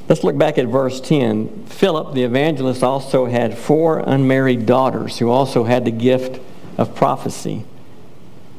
[0.09, 1.65] Let's look back at verse 10.
[1.67, 6.41] Philip, the evangelist, also had four unmarried daughters who also had the gift
[6.77, 7.65] of prophecy.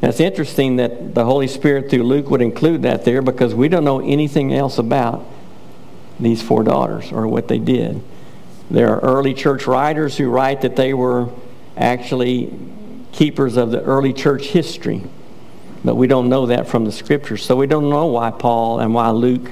[0.03, 3.85] It's interesting that the Holy Spirit through Luke would include that there because we don't
[3.85, 5.25] know anything else about
[6.19, 8.03] these four daughters or what they did.
[8.71, 11.29] There are early church writers who write that they were
[11.77, 12.53] actually
[13.13, 15.03] keepers of the early church history,
[15.85, 17.45] but we don't know that from the scriptures.
[17.45, 19.51] So we don't know why Paul and why Luke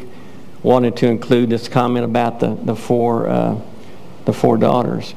[0.62, 3.60] wanted to include this comment about the, the, four, uh,
[4.24, 5.14] the four daughters.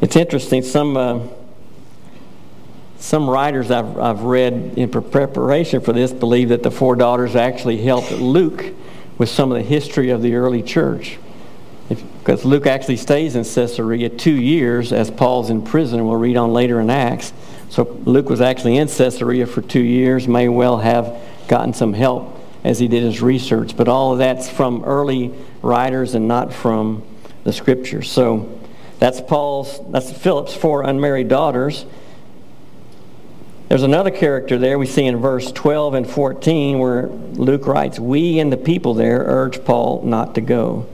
[0.00, 0.62] It's interesting.
[0.62, 1.20] Some uh,
[2.98, 7.78] some writers I've, I've read in preparation for this believe that the four daughters actually
[7.78, 8.64] helped Luke
[9.18, 11.18] with some of the history of the early church.
[11.88, 16.04] Because Luke actually stays in Caesarea two years as Paul's in prison.
[16.04, 17.32] We'll read on later in Acts.
[17.76, 21.14] So Luke was actually in Caesarea for two years, may well have
[21.46, 22.34] gotten some help
[22.64, 23.76] as he did his research.
[23.76, 27.02] But all of that's from early writers and not from
[27.44, 28.10] the scriptures.
[28.10, 28.58] So
[28.98, 31.84] that's Paul's, that's Philip's four unmarried daughters.
[33.68, 38.38] There's another character there we see in verse 12 and 14 where Luke writes, We
[38.38, 40.86] and the people there urge Paul not to go.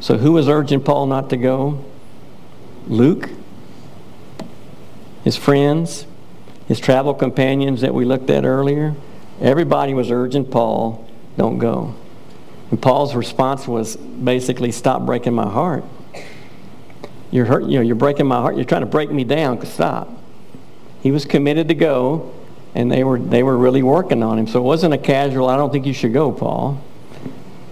[0.00, 1.82] So who was urging Paul not to go?
[2.88, 3.30] Luke,
[5.24, 6.04] his friends,
[6.66, 8.94] his travel companions that we looked at earlier.
[9.40, 11.94] Everybody was urging Paul, don't go.
[12.70, 15.84] And Paul's response was basically, stop breaking my heart.
[17.30, 18.56] You're hurt, you know, you're breaking my heart.
[18.56, 19.64] You're trying to break me down.
[19.66, 20.08] Stop.
[21.02, 22.32] He was committed to go,
[22.74, 24.46] and they were they were really working on him.
[24.46, 25.48] So it wasn't a casual.
[25.48, 26.82] I don't think you should go, Paul.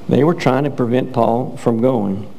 [0.08, 2.32] They were trying to prevent Paul from going.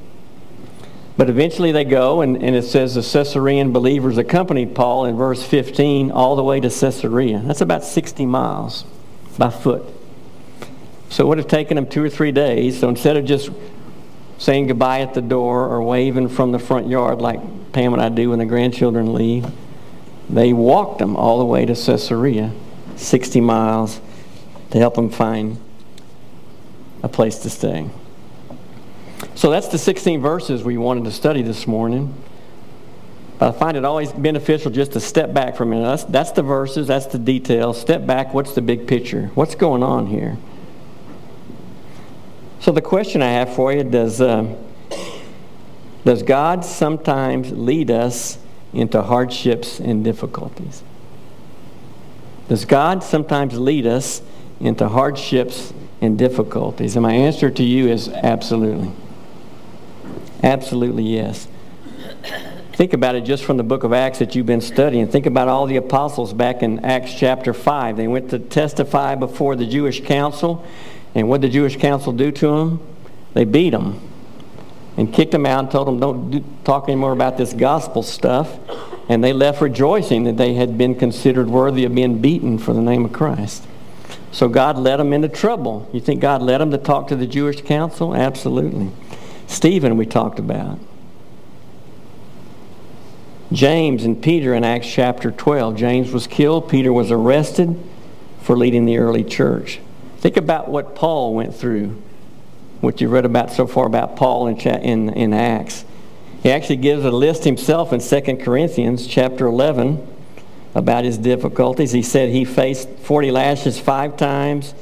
[1.18, 5.44] But eventually they go, and, and it says the Caesarean believers accompanied Paul in verse
[5.46, 7.40] 15 all the way to Caesarea.
[7.40, 8.84] That's about 60 miles
[9.38, 9.84] by foot.
[11.10, 12.80] So it would have taken them two or three days.
[12.80, 13.50] So instead of just
[14.38, 17.40] saying goodbye at the door or waving from the front yard like
[17.72, 19.46] Pam and I do when the grandchildren leave.
[20.30, 22.52] They walked them all the way to Caesarea,
[22.96, 24.02] 60 miles,
[24.72, 25.60] to help them find
[27.04, 27.90] a place to stay.
[29.36, 32.16] So that's the 16 verses we wanted to study this morning.
[33.38, 35.84] But I find it always beneficial just to step back for a minute.
[35.84, 37.80] That's, that's the verses, that's the details.
[37.80, 39.28] Step back, what's the big picture?
[39.36, 40.38] What's going on here?
[42.62, 44.56] So the question I have for you does uh,
[46.06, 48.38] does God sometimes lead us
[48.74, 50.84] into hardships and difficulties?
[52.48, 54.22] Does God sometimes lead us
[54.60, 56.96] into hardships and difficulties?
[56.96, 58.92] And my answer to you is absolutely.
[60.46, 61.48] Absolutely yes.
[62.74, 65.08] Think about it just from the book of Acts that you've been studying.
[65.08, 67.98] Think about all the apostles back in Acts chapter 5.
[67.98, 70.66] They went to testify before the Jewish council
[71.16, 72.82] and what did the Jewish council do to them?
[73.34, 74.02] They beat them
[74.98, 78.60] and kicked them out and told them, don't do, talk anymore about this gospel stuff.
[79.08, 82.82] And they left rejoicing that they had been considered worthy of being beaten for the
[82.82, 83.66] name of Christ.
[84.32, 85.90] So God led them into trouble.
[85.94, 88.14] You think God led them to talk to the Jewish council?
[88.14, 88.92] Absolutely.
[89.48, 90.80] Stephen, we talked about.
[93.52, 95.76] James and Peter in Acts chapter 12.
[95.78, 97.80] James was killed, Peter was arrested
[98.42, 99.80] for leading the early church.
[100.18, 102.02] Think about what Paul went through,
[102.82, 105.86] what you read about so far about Paul in, in, in Acts.
[106.42, 110.06] He actually gives a list himself in 2 Corinthians chapter 11
[110.76, 111.92] about his difficulties.
[111.92, 114.74] He said he faced 40 lashes five times,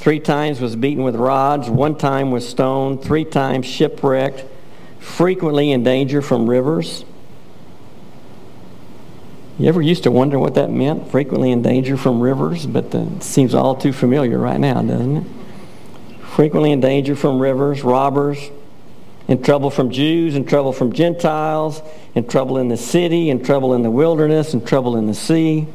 [0.00, 4.46] three times was beaten with rods, one time was stoned, three times shipwrecked,
[4.98, 7.04] frequently in danger from rivers.
[9.58, 11.10] You ever used to wonder what that meant?
[11.10, 15.26] Frequently in danger from rivers, but it seems all too familiar right now, doesn't it?
[16.34, 18.38] Frequently in danger from rivers, robbers,
[19.28, 21.82] in trouble from Jews, in trouble from Gentiles,
[22.14, 25.68] in trouble in the city, in trouble in the wilderness, in trouble in the sea.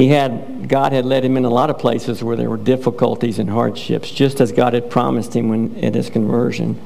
[0.00, 3.38] He had, God had led him in a lot of places where there were difficulties
[3.38, 6.80] and hardships, just as God had promised him when, at his conversion.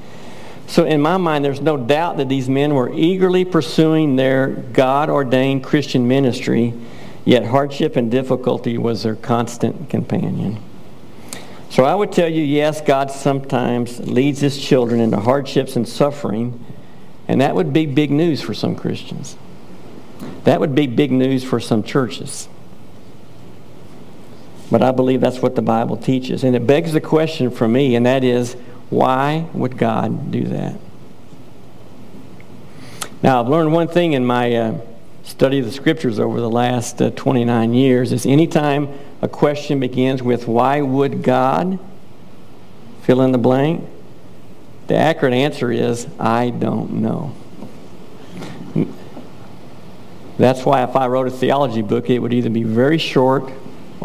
[0.66, 5.62] So in my mind, there's no doubt that these men were eagerly pursuing their God-ordained
[5.62, 6.74] Christian ministry,
[7.24, 10.60] yet hardship and difficulty was their constant companion.
[11.70, 16.64] So I would tell you, yes, God sometimes leads his children into hardships and suffering,
[17.28, 19.36] and that would be big news for some Christians.
[20.42, 22.48] That would be big news for some churches.
[24.74, 26.42] But I believe that's what the Bible teaches.
[26.42, 28.54] And it begs the question for me, and that is,
[28.90, 30.74] why would God do that?
[33.22, 34.80] Now, I've learned one thing in my uh,
[35.22, 38.88] study of the Scriptures over the last uh, 29 years is anytime
[39.22, 41.78] a question begins with, why would God?
[43.02, 43.88] Fill in the blank.
[44.88, 47.32] The accurate answer is, I don't know.
[50.36, 53.52] That's why if I wrote a theology book, it would either be very short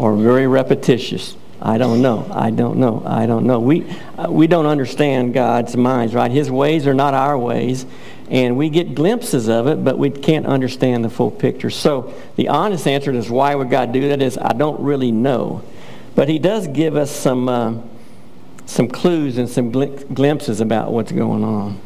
[0.00, 1.36] or very repetitious.
[1.60, 2.26] I don't know.
[2.32, 3.02] I don't know.
[3.04, 3.60] I don't know.
[3.60, 3.84] We,
[4.16, 6.30] uh, we don't understand God's minds, right?
[6.30, 7.84] His ways are not our ways,
[8.30, 11.68] and we get glimpses of it, but we can't understand the full picture.
[11.68, 15.62] So the honest answer is why would God do that is I don't really know.
[16.14, 17.74] But he does give us some, uh,
[18.64, 21.78] some clues and some gl- glimpses about what's going on.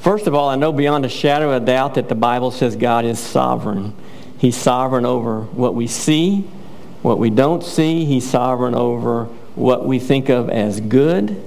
[0.00, 2.74] First of all, I know beyond a shadow of a doubt that the Bible says
[2.74, 3.94] God is sovereign.
[4.38, 6.48] He's sovereign over what we see,
[7.06, 8.04] what we don't see.
[8.04, 11.40] He's sovereign over what we think of as good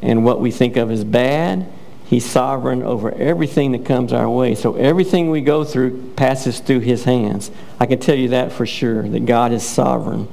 [0.00, 1.70] and what we think of as bad.
[2.06, 4.54] He's sovereign over everything that comes our way.
[4.54, 7.50] So everything we go through passes through his hands.
[7.78, 10.26] I can tell you that for sure, that God is sovereign.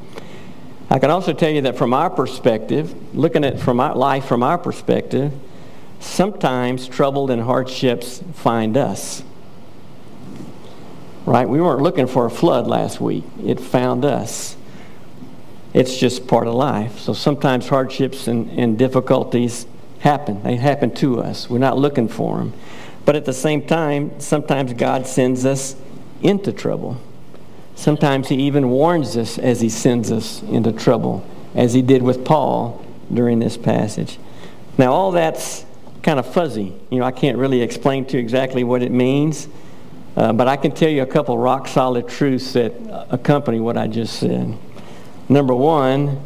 [0.90, 4.42] I can also tell you that from our perspective, looking at from our life from
[4.42, 5.34] our perspective,
[6.00, 9.22] sometimes trouble and hardships find us.
[11.26, 11.48] Right?
[11.48, 13.24] We weren't looking for a flood last week.
[13.44, 14.56] It found us.
[15.74, 17.00] It's just part of life.
[17.00, 19.68] So sometimes hardships and, and difficulties
[20.00, 20.42] happen.
[20.44, 21.50] They happen to us.
[21.50, 22.54] We're not looking for them.
[23.06, 25.76] But at the same time, sometimes God sends us
[26.22, 26.98] into trouble.
[27.76, 32.26] Sometimes he even warns us as he sends us into trouble, as he did with
[32.26, 34.20] Paul during this passage.
[34.78, 35.66] Now, all that's
[36.04, 36.74] kind of fuzzy.
[36.90, 39.48] You know, I can't really explain to you exactly what it means,
[40.16, 42.74] uh, but I can tell you a couple rock solid truths that
[43.10, 44.58] accompany what I just said.
[45.28, 46.20] Number one,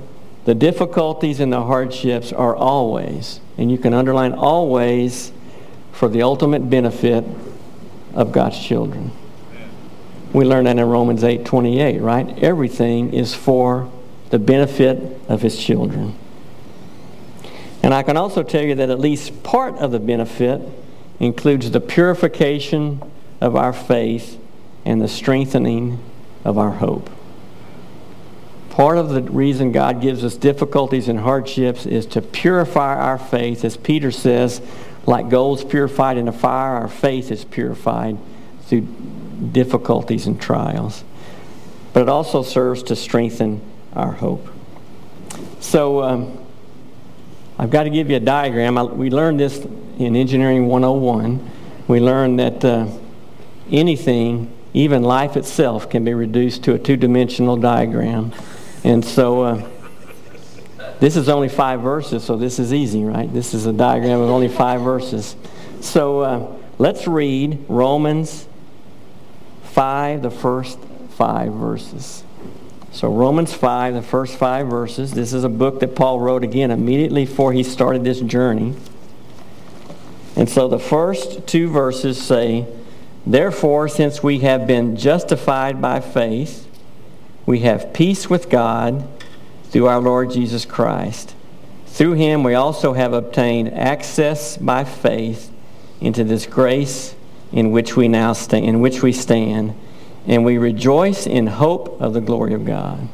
[0.45, 5.31] the difficulties and the hardships are always, and you can underline always,
[5.91, 7.23] for the ultimate benefit
[8.13, 9.11] of God's children.
[10.33, 12.37] We learn that in Romans 8 28, right?
[12.39, 13.91] Everything is for
[14.31, 16.15] the benefit of his children.
[17.83, 20.61] And I can also tell you that at least part of the benefit
[21.19, 23.01] includes the purification
[23.41, 24.39] of our faith
[24.85, 25.99] and the strengthening
[26.43, 27.09] of our hope.
[28.69, 33.63] Part of the reason God gives us difficulties and hardships is to purify our faith.
[33.63, 34.61] As Peter says,
[35.05, 38.17] like gold's purified in a fire, our faith is purified
[38.63, 38.81] through
[39.51, 41.03] difficulties and trials.
[41.93, 43.61] But it also serves to strengthen
[43.93, 44.47] our hope.
[45.59, 46.45] So um,
[47.59, 48.77] I've got to give you a diagram.
[48.77, 49.59] I, we learned this
[49.99, 51.51] in Engineering 101.
[51.87, 52.87] We learned that uh,
[53.73, 58.31] anything, even life itself, can be reduced to a two-dimensional diagram.
[58.83, 59.69] And so uh,
[60.99, 63.31] this is only five verses, so this is easy, right?
[63.33, 65.35] This is a diagram of only five verses.
[65.81, 68.47] So uh, let's read Romans
[69.63, 70.79] 5, the first
[71.17, 72.23] five verses.
[72.93, 75.13] So Romans 5, the first five verses.
[75.13, 78.75] This is a book that Paul wrote again immediately before he started this journey.
[80.35, 82.67] And so the first two verses say,
[83.25, 86.67] Therefore, since we have been justified by faith,
[87.45, 89.07] we have peace with God
[89.65, 91.35] through our Lord Jesus Christ.
[91.87, 95.51] Through him we also have obtained access by faith
[96.01, 97.15] into this grace
[97.51, 99.75] in which we now stand, in which we stand,
[100.25, 103.07] and we rejoice in hope of the glory of God.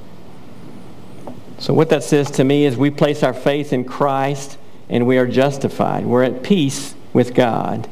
[1.60, 4.58] So what that says to me is we place our faith in Christ
[4.88, 6.06] and we are justified.
[6.06, 7.90] We're at peace with God.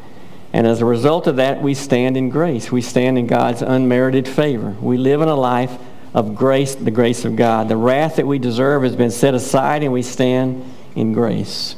[0.54, 2.72] And as a result of that, we stand in grace.
[2.72, 4.76] We stand in God's unmerited favor.
[4.82, 5.78] We live in a life
[6.14, 7.70] of grace, the grace of God.
[7.70, 10.64] The wrath that we deserve has been set aside, and we stand
[10.96, 11.76] in grace.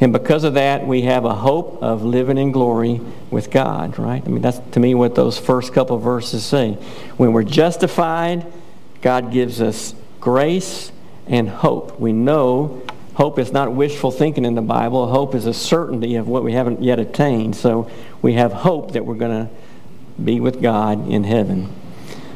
[0.00, 3.00] And because of that, we have a hope of living in glory
[3.30, 4.22] with God, right?
[4.24, 6.74] I mean, that's to me what those first couple verses say.
[7.16, 8.46] When we're justified,
[9.02, 10.92] God gives us grace
[11.26, 12.00] and hope.
[12.00, 12.82] We know
[13.20, 15.06] hope is not wishful thinking in the Bible.
[15.06, 17.54] Hope is a certainty of what we haven't yet attained.
[17.54, 17.90] So
[18.22, 19.52] we have hope that we're going to
[20.24, 21.70] be with God in heaven.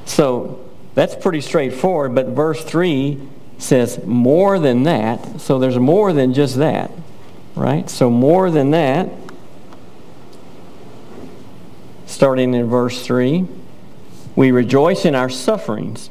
[0.05, 0.63] So
[0.95, 3.19] that's pretty straightforward, but verse 3
[3.57, 5.41] says more than that.
[5.41, 6.91] So there's more than just that,
[7.55, 7.89] right?
[7.89, 9.09] So more than that,
[12.05, 13.49] starting in verse 3,
[14.37, 16.11] we rejoice in our sufferings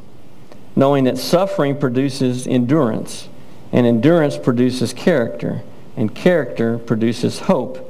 [0.76, 3.30] knowing that suffering produces endurance,
[3.74, 5.63] and endurance produces character,
[5.97, 7.89] and character produces hope.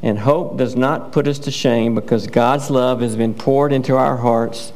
[0.00, 3.96] And hope does not put us to shame because God's love has been poured into
[3.96, 4.72] our hearts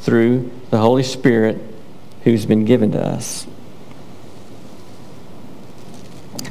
[0.00, 1.58] through the Holy Spirit
[2.24, 3.46] who's been given to us.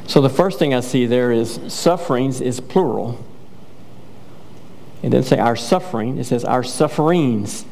[0.07, 3.23] So the first thing I see there is sufferings is plural.
[5.03, 7.65] It doesn't say our suffering, it says our sufferings.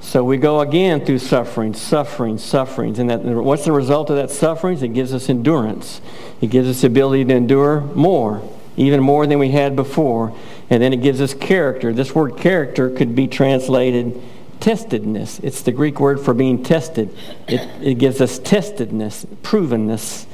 [0.00, 2.98] So we go again through suffering, suffering, sufferings.
[2.98, 4.78] And that, what's the result of that suffering?
[4.78, 6.00] It gives us endurance.
[6.40, 8.42] It gives us the ability to endure more,
[8.76, 10.34] even more than we had before.
[10.70, 11.92] And then it gives us character.
[11.92, 14.22] This word character could be translated
[14.60, 15.40] testedness.
[15.40, 17.14] It's the Greek word for being tested.
[17.46, 20.26] It, it gives us testedness, provenness.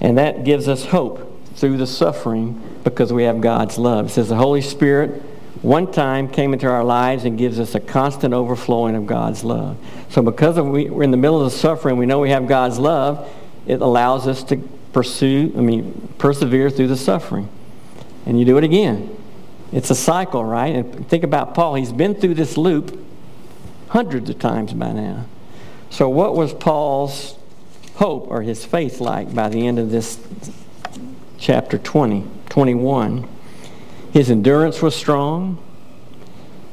[0.00, 4.06] And that gives us hope through the suffering because we have God's love.
[4.06, 5.22] It says the Holy Spirit
[5.62, 9.78] one time came into our lives and gives us a constant overflowing of God's love.
[10.08, 13.32] So because we, we're in the middle of suffering, we know we have God's love,
[13.66, 14.56] it allows us to
[14.92, 17.48] pursue, I mean, persevere through the suffering.
[18.26, 19.16] And you do it again.
[19.72, 20.74] It's a cycle, right?
[20.74, 21.76] And think about Paul.
[21.76, 22.98] He's been through this loop
[23.88, 25.26] hundreds of times by now.
[25.90, 27.36] So what was Paul's
[27.96, 30.18] hope or his faith like by the end of this
[31.38, 33.28] chapter 20, 21?
[34.12, 35.58] His endurance was strong,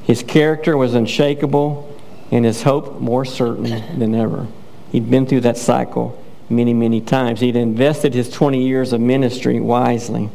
[0.03, 1.97] his character was unshakable,
[2.31, 4.47] and his hope more certain than ever.
[4.91, 7.39] He'd been through that cycle many, many times.
[7.39, 10.29] He'd invested his 20 years of ministry wisely.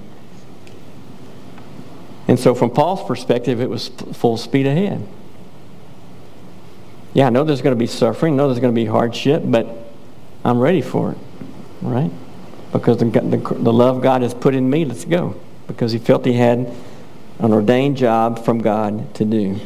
[2.26, 5.07] And so, from Paul's perspective, it was full speed ahead.
[7.12, 9.42] Yeah, I know there's going to be suffering, I know there's going to be hardship,
[9.44, 9.68] but
[10.44, 11.18] I'm ready for it,
[11.82, 12.11] right?
[12.72, 15.38] Because the, the, the love God has put in me, let's go.
[15.66, 16.74] Because he felt he had
[17.39, 19.61] an ordained job from God to do.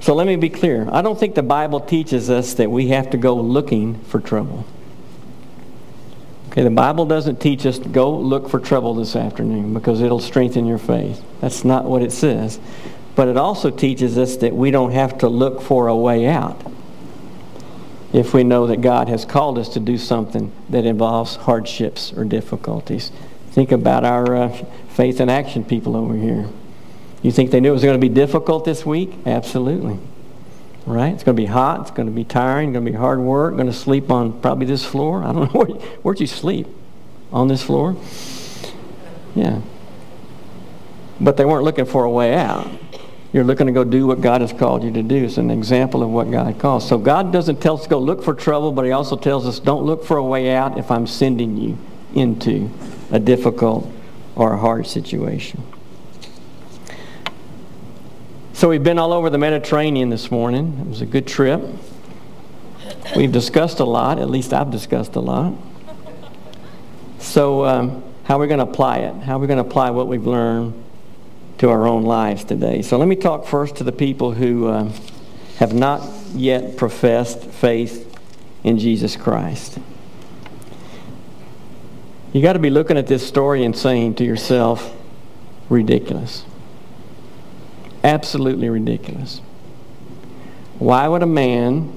[0.00, 0.88] So let me be clear.
[0.90, 4.64] I don't think the Bible teaches us that we have to go looking for trouble.
[6.50, 10.20] Okay, the Bible doesn't teach us to go look for trouble this afternoon because it'll
[10.20, 11.22] strengthen your faith.
[11.40, 12.58] That's not what it says.
[13.14, 16.60] But it also teaches us that we don't have to look for a way out
[18.12, 22.24] if we know that God has called us to do something that involves hardships or
[22.24, 23.10] difficulties.
[23.50, 26.48] Think about our uh, faith and action people over here.
[27.26, 29.12] You think they knew it was going to be difficult this week?
[29.26, 29.98] Absolutely.
[30.86, 31.12] Right?
[31.12, 31.80] It's going to be hot.
[31.80, 32.68] It's going to be tiring.
[32.68, 33.56] It's going to be hard work.
[33.56, 35.24] Going to sleep on probably this floor.
[35.24, 35.60] I don't know.
[35.64, 36.68] Where, where'd you sleep?
[37.32, 37.96] On this floor?
[39.34, 39.60] Yeah.
[41.20, 42.70] But they weren't looking for a way out.
[43.32, 45.24] You're looking to go do what God has called you to do.
[45.24, 46.88] It's an example of what God calls.
[46.88, 49.58] So God doesn't tell us to go look for trouble, but he also tells us
[49.58, 51.76] don't look for a way out if I'm sending you
[52.14, 52.70] into
[53.10, 53.90] a difficult
[54.36, 55.64] or a hard situation.
[58.56, 60.78] So we've been all over the Mediterranean this morning.
[60.80, 61.60] It was a good trip.
[63.14, 65.52] We've discussed a lot, at least I've discussed a lot.
[67.18, 69.14] So um, how are we going to apply it?
[69.24, 70.72] How are we going to apply what we've learned
[71.58, 72.80] to our own lives today?
[72.80, 74.90] So let me talk first to the people who uh,
[75.58, 76.00] have not
[76.32, 78.18] yet professed faith
[78.64, 79.76] in Jesus Christ.
[82.32, 84.96] You got to be looking at this story and saying to yourself,
[85.68, 86.45] ridiculous.
[88.06, 89.40] Absolutely ridiculous.
[90.78, 91.92] Why would a man,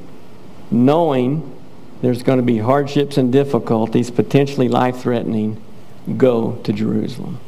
[0.72, 1.56] knowing
[2.02, 5.62] there's going to be hardships and difficulties, potentially life threatening,
[6.18, 7.40] go to Jerusalem?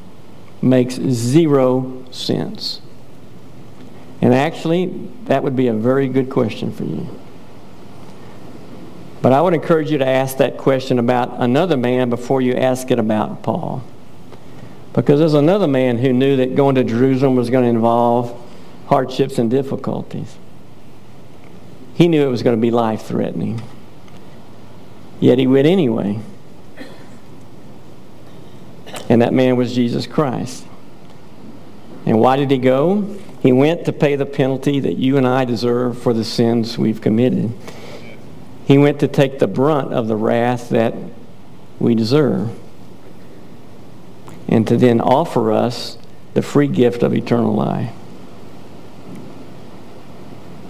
[0.62, 2.82] Makes zero sense.
[4.22, 7.08] And actually, that would be a very good question for you.
[9.24, 12.92] But I would encourage you to ask that question about another man before you ask
[12.92, 13.84] it about Paul.
[14.94, 18.38] Because there's another man who knew that going to Jerusalem was going to involve
[18.92, 20.36] hardships and difficulties.
[21.94, 23.62] He knew it was going to be life threatening.
[25.22, 26.20] Yet he went anyway.
[29.08, 30.66] And that man was Jesus Christ.
[32.06, 33.18] And why did he go?
[33.42, 37.00] He went to pay the penalty that you and I deserve for the sins we've
[37.00, 37.50] committed.
[38.66, 40.96] He went to take the brunt of the wrath that
[41.80, 42.50] we deserve
[44.50, 45.98] and to then offer us
[46.34, 47.94] the free gift of eternal life.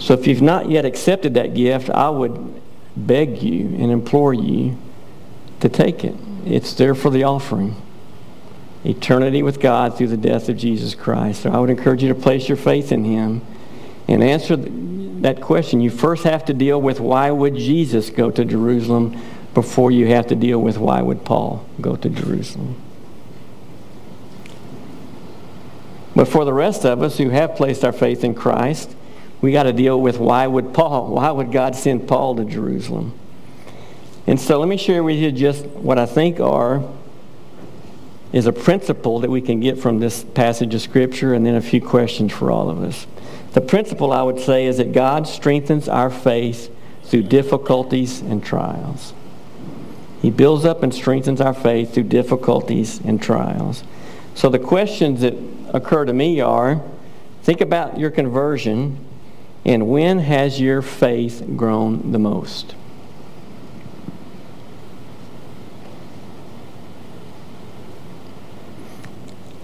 [0.02, 2.60] So if you've not yet accepted that gift, I would
[2.97, 4.76] beg you and implore you
[5.60, 6.16] to take it.
[6.43, 7.80] It's there for the offering.
[8.84, 11.43] Eternity with God through the death of Jesus Christ.
[11.43, 13.45] So I would encourage you to place your faith in him
[14.08, 15.82] and answer that question.
[15.82, 19.22] You first have to deal with why would Jesus go to Jerusalem
[19.54, 22.82] before you have to deal with why would Paul go to Jerusalem.
[26.16, 28.95] But for the rest of us who have placed our faith in Christ,
[29.42, 33.18] we got to deal with why would Paul, why would God send Paul to Jerusalem?
[34.28, 36.84] And so let me share with you just what I think are
[38.32, 41.62] is a principle that we can get from this passage of Scripture and then a
[41.62, 43.08] few questions for all of us.
[43.54, 46.74] The principle I would say is that God strengthens our faith
[47.04, 49.14] through difficulties and trials.
[50.22, 53.84] He builds up and strengthens our faith through difficulties and trials.
[54.36, 55.34] So the questions that
[55.74, 56.82] occur to me are
[57.42, 58.98] think about your conversion
[59.66, 62.76] and when has your faith grown the most?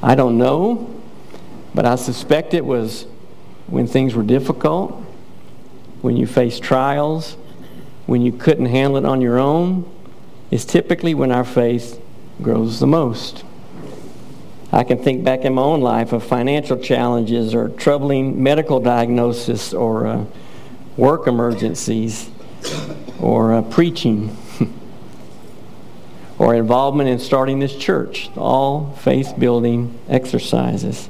[0.02, 0.94] I don't know,
[1.74, 3.08] but I suspect it was
[3.66, 4.92] when things were difficult,
[6.02, 7.36] when you faced trials,
[8.06, 9.92] when you couldn't handle it on your own,
[10.52, 12.02] is typically when our faith
[12.42, 13.44] grows the most.
[14.72, 19.74] I can think back in my own life of financial challenges or troubling medical diagnosis
[19.74, 20.26] or uh,
[20.98, 22.30] work emergencies
[23.22, 24.36] or uh, preaching
[26.38, 31.08] or involvement in starting this church, all faith building exercises.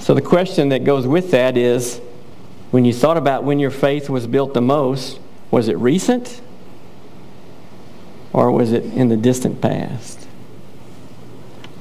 [0.00, 2.00] So the question that goes with that is
[2.70, 5.18] when you thought about when your faith was built the most,
[5.50, 6.42] was it recent
[8.34, 10.13] or was it in the distant past?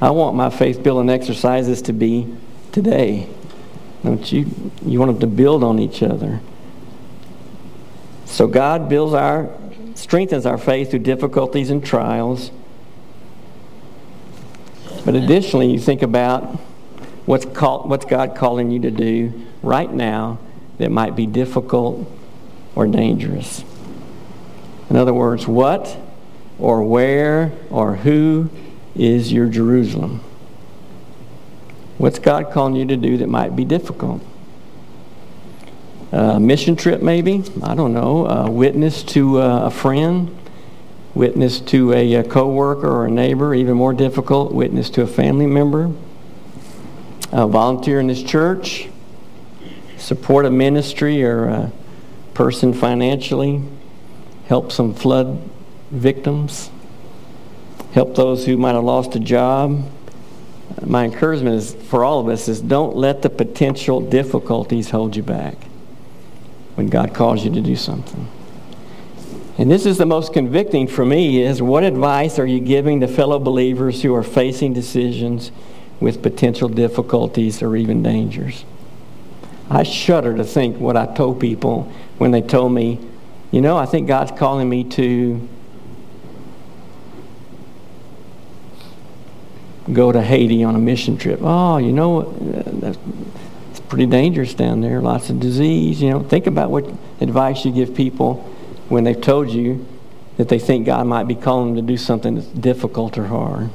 [0.03, 2.27] I want my faith building exercises to be
[2.73, 3.29] today.
[4.03, 4.51] Don't you?
[4.85, 6.41] You want them to build on each other.
[8.25, 9.49] So God builds our,
[9.95, 12.51] strengthens our faith through difficulties and trials.
[15.05, 16.43] But additionally, you think about
[17.25, 19.31] what's, call, what's God calling you to do
[19.61, 20.37] right now
[20.79, 22.11] that might be difficult
[22.75, 23.63] or dangerous.
[24.89, 25.97] In other words, what
[26.59, 28.49] or where or who
[28.95, 30.21] is your Jerusalem?
[31.97, 34.21] What's God calling you to do that might be difficult?
[36.11, 37.43] A mission trip, maybe?
[37.63, 38.27] I don't know.
[38.27, 40.37] A witness to uh, a friend?
[41.15, 43.55] Witness to a, a co-worker or a neighbor?
[43.55, 45.91] Even more difficult, witness to a family member?
[47.31, 48.89] A volunteer in this church?
[49.97, 51.71] Support a ministry or a
[52.33, 53.63] person financially?
[54.47, 55.49] Help some flood
[55.89, 56.69] victims?
[57.93, 59.87] Help those who might have lost a job.
[60.83, 65.23] My encouragement is for all of us is don't let the potential difficulties hold you
[65.23, 65.55] back
[66.75, 68.27] when God calls you to do something.
[69.59, 73.07] And this is the most convicting for me is what advice are you giving to
[73.07, 75.51] fellow believers who are facing decisions
[75.99, 78.65] with potential difficulties or even dangers?
[79.69, 81.83] I shudder to think what I told people
[82.17, 82.99] when they told me,
[83.51, 85.47] you know, I think God's calling me to
[89.91, 91.39] go to Haiti on a mission trip.
[91.41, 92.33] Oh, you know,
[93.71, 95.01] it's pretty dangerous down there.
[95.01, 96.01] Lots of disease.
[96.01, 98.35] You know, think about what advice you give people
[98.89, 99.85] when they've told you
[100.37, 103.69] that they think God might be calling them to do something that's difficult or hard.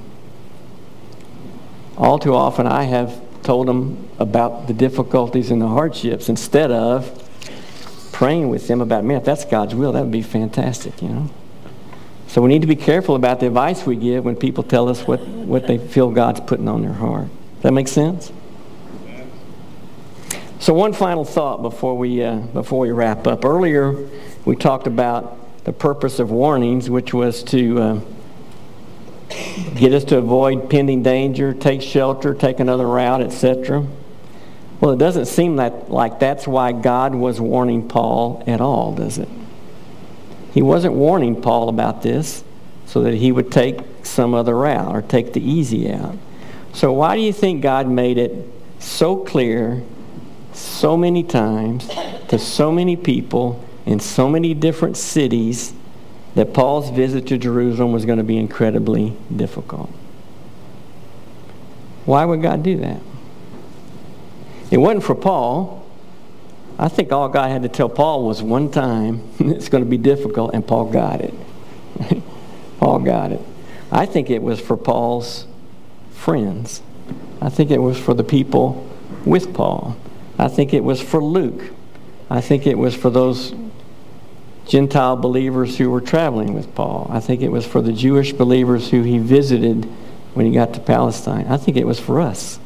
[1.97, 7.25] All too often, I have told them about the difficulties and the hardships instead of
[8.13, 11.31] praying with them about, man, if that's God's will, that would be fantastic, you know.
[12.29, 15.07] So we need to be careful about the advice we give when people tell us
[15.07, 17.29] what, what they feel God's putting on their heart.
[17.55, 18.31] Does that make sense?
[20.61, 23.47] So one final thought before we, uh, before we wrap up.
[23.47, 24.09] Earlier,
[24.45, 28.01] we talked about the purpose of warnings, which was to uh,
[29.77, 33.87] get us to avoid pending danger, take shelter, take another route, etc.
[34.81, 39.17] Well, it doesn't seem that, like that's why God was warning Paul at all, does
[39.17, 39.29] it?
[40.53, 42.43] He wasn't warning Paul about this
[42.87, 46.17] so that he would take some other route or take the easy out.
[46.73, 48.47] So why do you think God made it
[48.79, 49.83] so clear
[50.53, 51.89] so many times
[52.29, 55.73] to so many people in so many different cities
[56.35, 59.91] that Paul's visit to Jerusalem was going to be incredibly difficult?
[62.05, 63.01] Why would God do that?
[64.71, 65.78] It wasn't for Paul.
[66.79, 69.99] I think all God had to tell Paul was one time it's going to be
[69.99, 71.35] difficult, and Paul got it.
[72.79, 73.41] Paul got it.
[73.91, 75.47] I think it was for Paul's
[76.13, 76.83] friends.
[77.41, 78.87] I think it was for the people
[79.25, 79.97] with Paul.
[80.39, 81.73] I think it was for Luke.
[82.31, 83.55] I think it was for those
[84.67, 87.09] Gentile believers who were traveling with Paul.
[87.11, 89.87] I think it was for the Jewish believers who he visited
[90.35, 91.47] when he got to Palestine.
[91.49, 92.61] I think it was for us.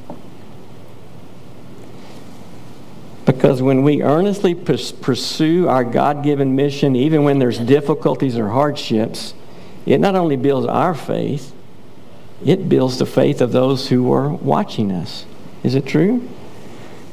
[3.24, 9.34] Because when we earnestly pursue our God given mission, even when there's difficulties or hardships,
[9.86, 11.54] it not only builds our faith,
[12.44, 15.24] it builds the faith of those who are watching us.
[15.62, 16.28] Is it true?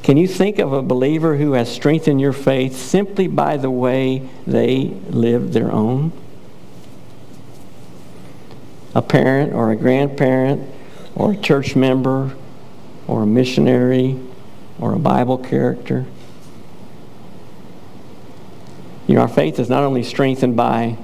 [0.02, 4.28] Can you think of a believer who has strengthened your faith simply by the way
[4.46, 6.10] they live their own?
[8.94, 10.68] A parent or a grandparent
[11.14, 12.34] or a church member
[13.06, 14.18] or a missionary
[14.80, 16.06] or a Bible character.
[19.06, 20.96] You know, our faith is not only strengthened by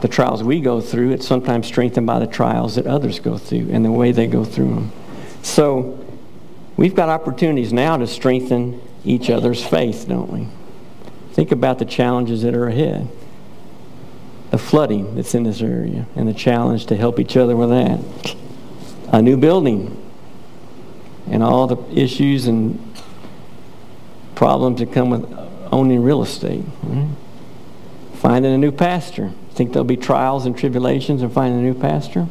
[0.00, 3.70] the trials we go through, it's sometimes strengthened by the trials that others go through
[3.70, 4.92] and the way they go through them.
[5.42, 5.98] So,
[6.76, 10.48] we've got opportunities now to strengthen each other's faith, don't we?
[11.32, 13.08] Think about the challenges that are ahead.
[14.50, 18.36] The flooding that's in this area and the challenge to help each other with that.
[19.08, 20.03] A new building
[21.30, 22.78] and all the issues and
[24.34, 25.24] problems that come with
[25.72, 26.64] owning real estate.
[26.82, 27.08] Right?
[28.14, 29.32] Finding a new pastor.
[29.52, 32.26] Think there'll be trials and tribulations in finding a new pastor?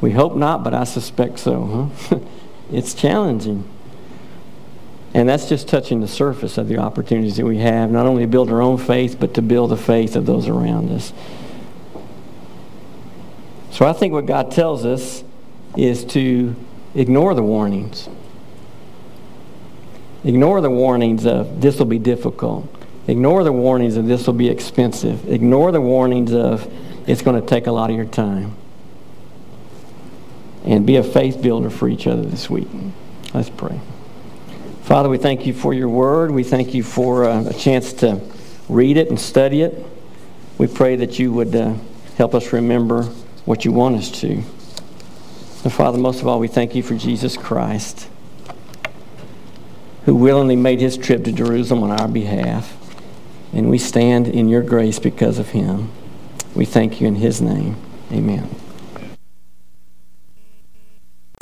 [0.00, 1.64] We hope not, but I suspect so.
[1.64, 2.16] Huh?
[2.16, 2.26] Mm-hmm.
[2.76, 3.68] it's challenging.
[5.14, 8.28] And that's just touching the surface of the opportunities that we have, not only to
[8.28, 11.12] build our own faith, but to build the faith of those around us.
[13.70, 15.24] So I think what God tells us
[15.76, 16.54] is to
[16.96, 18.08] ignore the warnings.
[20.24, 22.68] Ignore the warnings of this will be difficult.
[23.06, 25.28] Ignore the warnings of this will be expensive.
[25.28, 26.68] Ignore the warnings of
[27.06, 28.56] it's going to take a lot of your time.
[30.64, 32.66] And be a faith builder for each other this week.
[33.32, 33.80] Let's pray.
[34.82, 36.32] Father, we thank you for your word.
[36.32, 38.20] We thank you for uh, a chance to
[38.68, 39.84] read it and study it.
[40.58, 41.74] We pray that you would uh,
[42.16, 43.04] help us remember
[43.44, 44.42] what you want us to.
[45.64, 48.08] And Father, most of all, we thank you for Jesus Christ,
[50.04, 52.76] who willingly made his trip to Jerusalem on our behalf.
[53.52, 55.90] And we stand in your grace because of him.
[56.54, 57.76] We thank you in his name.
[58.12, 58.48] Amen.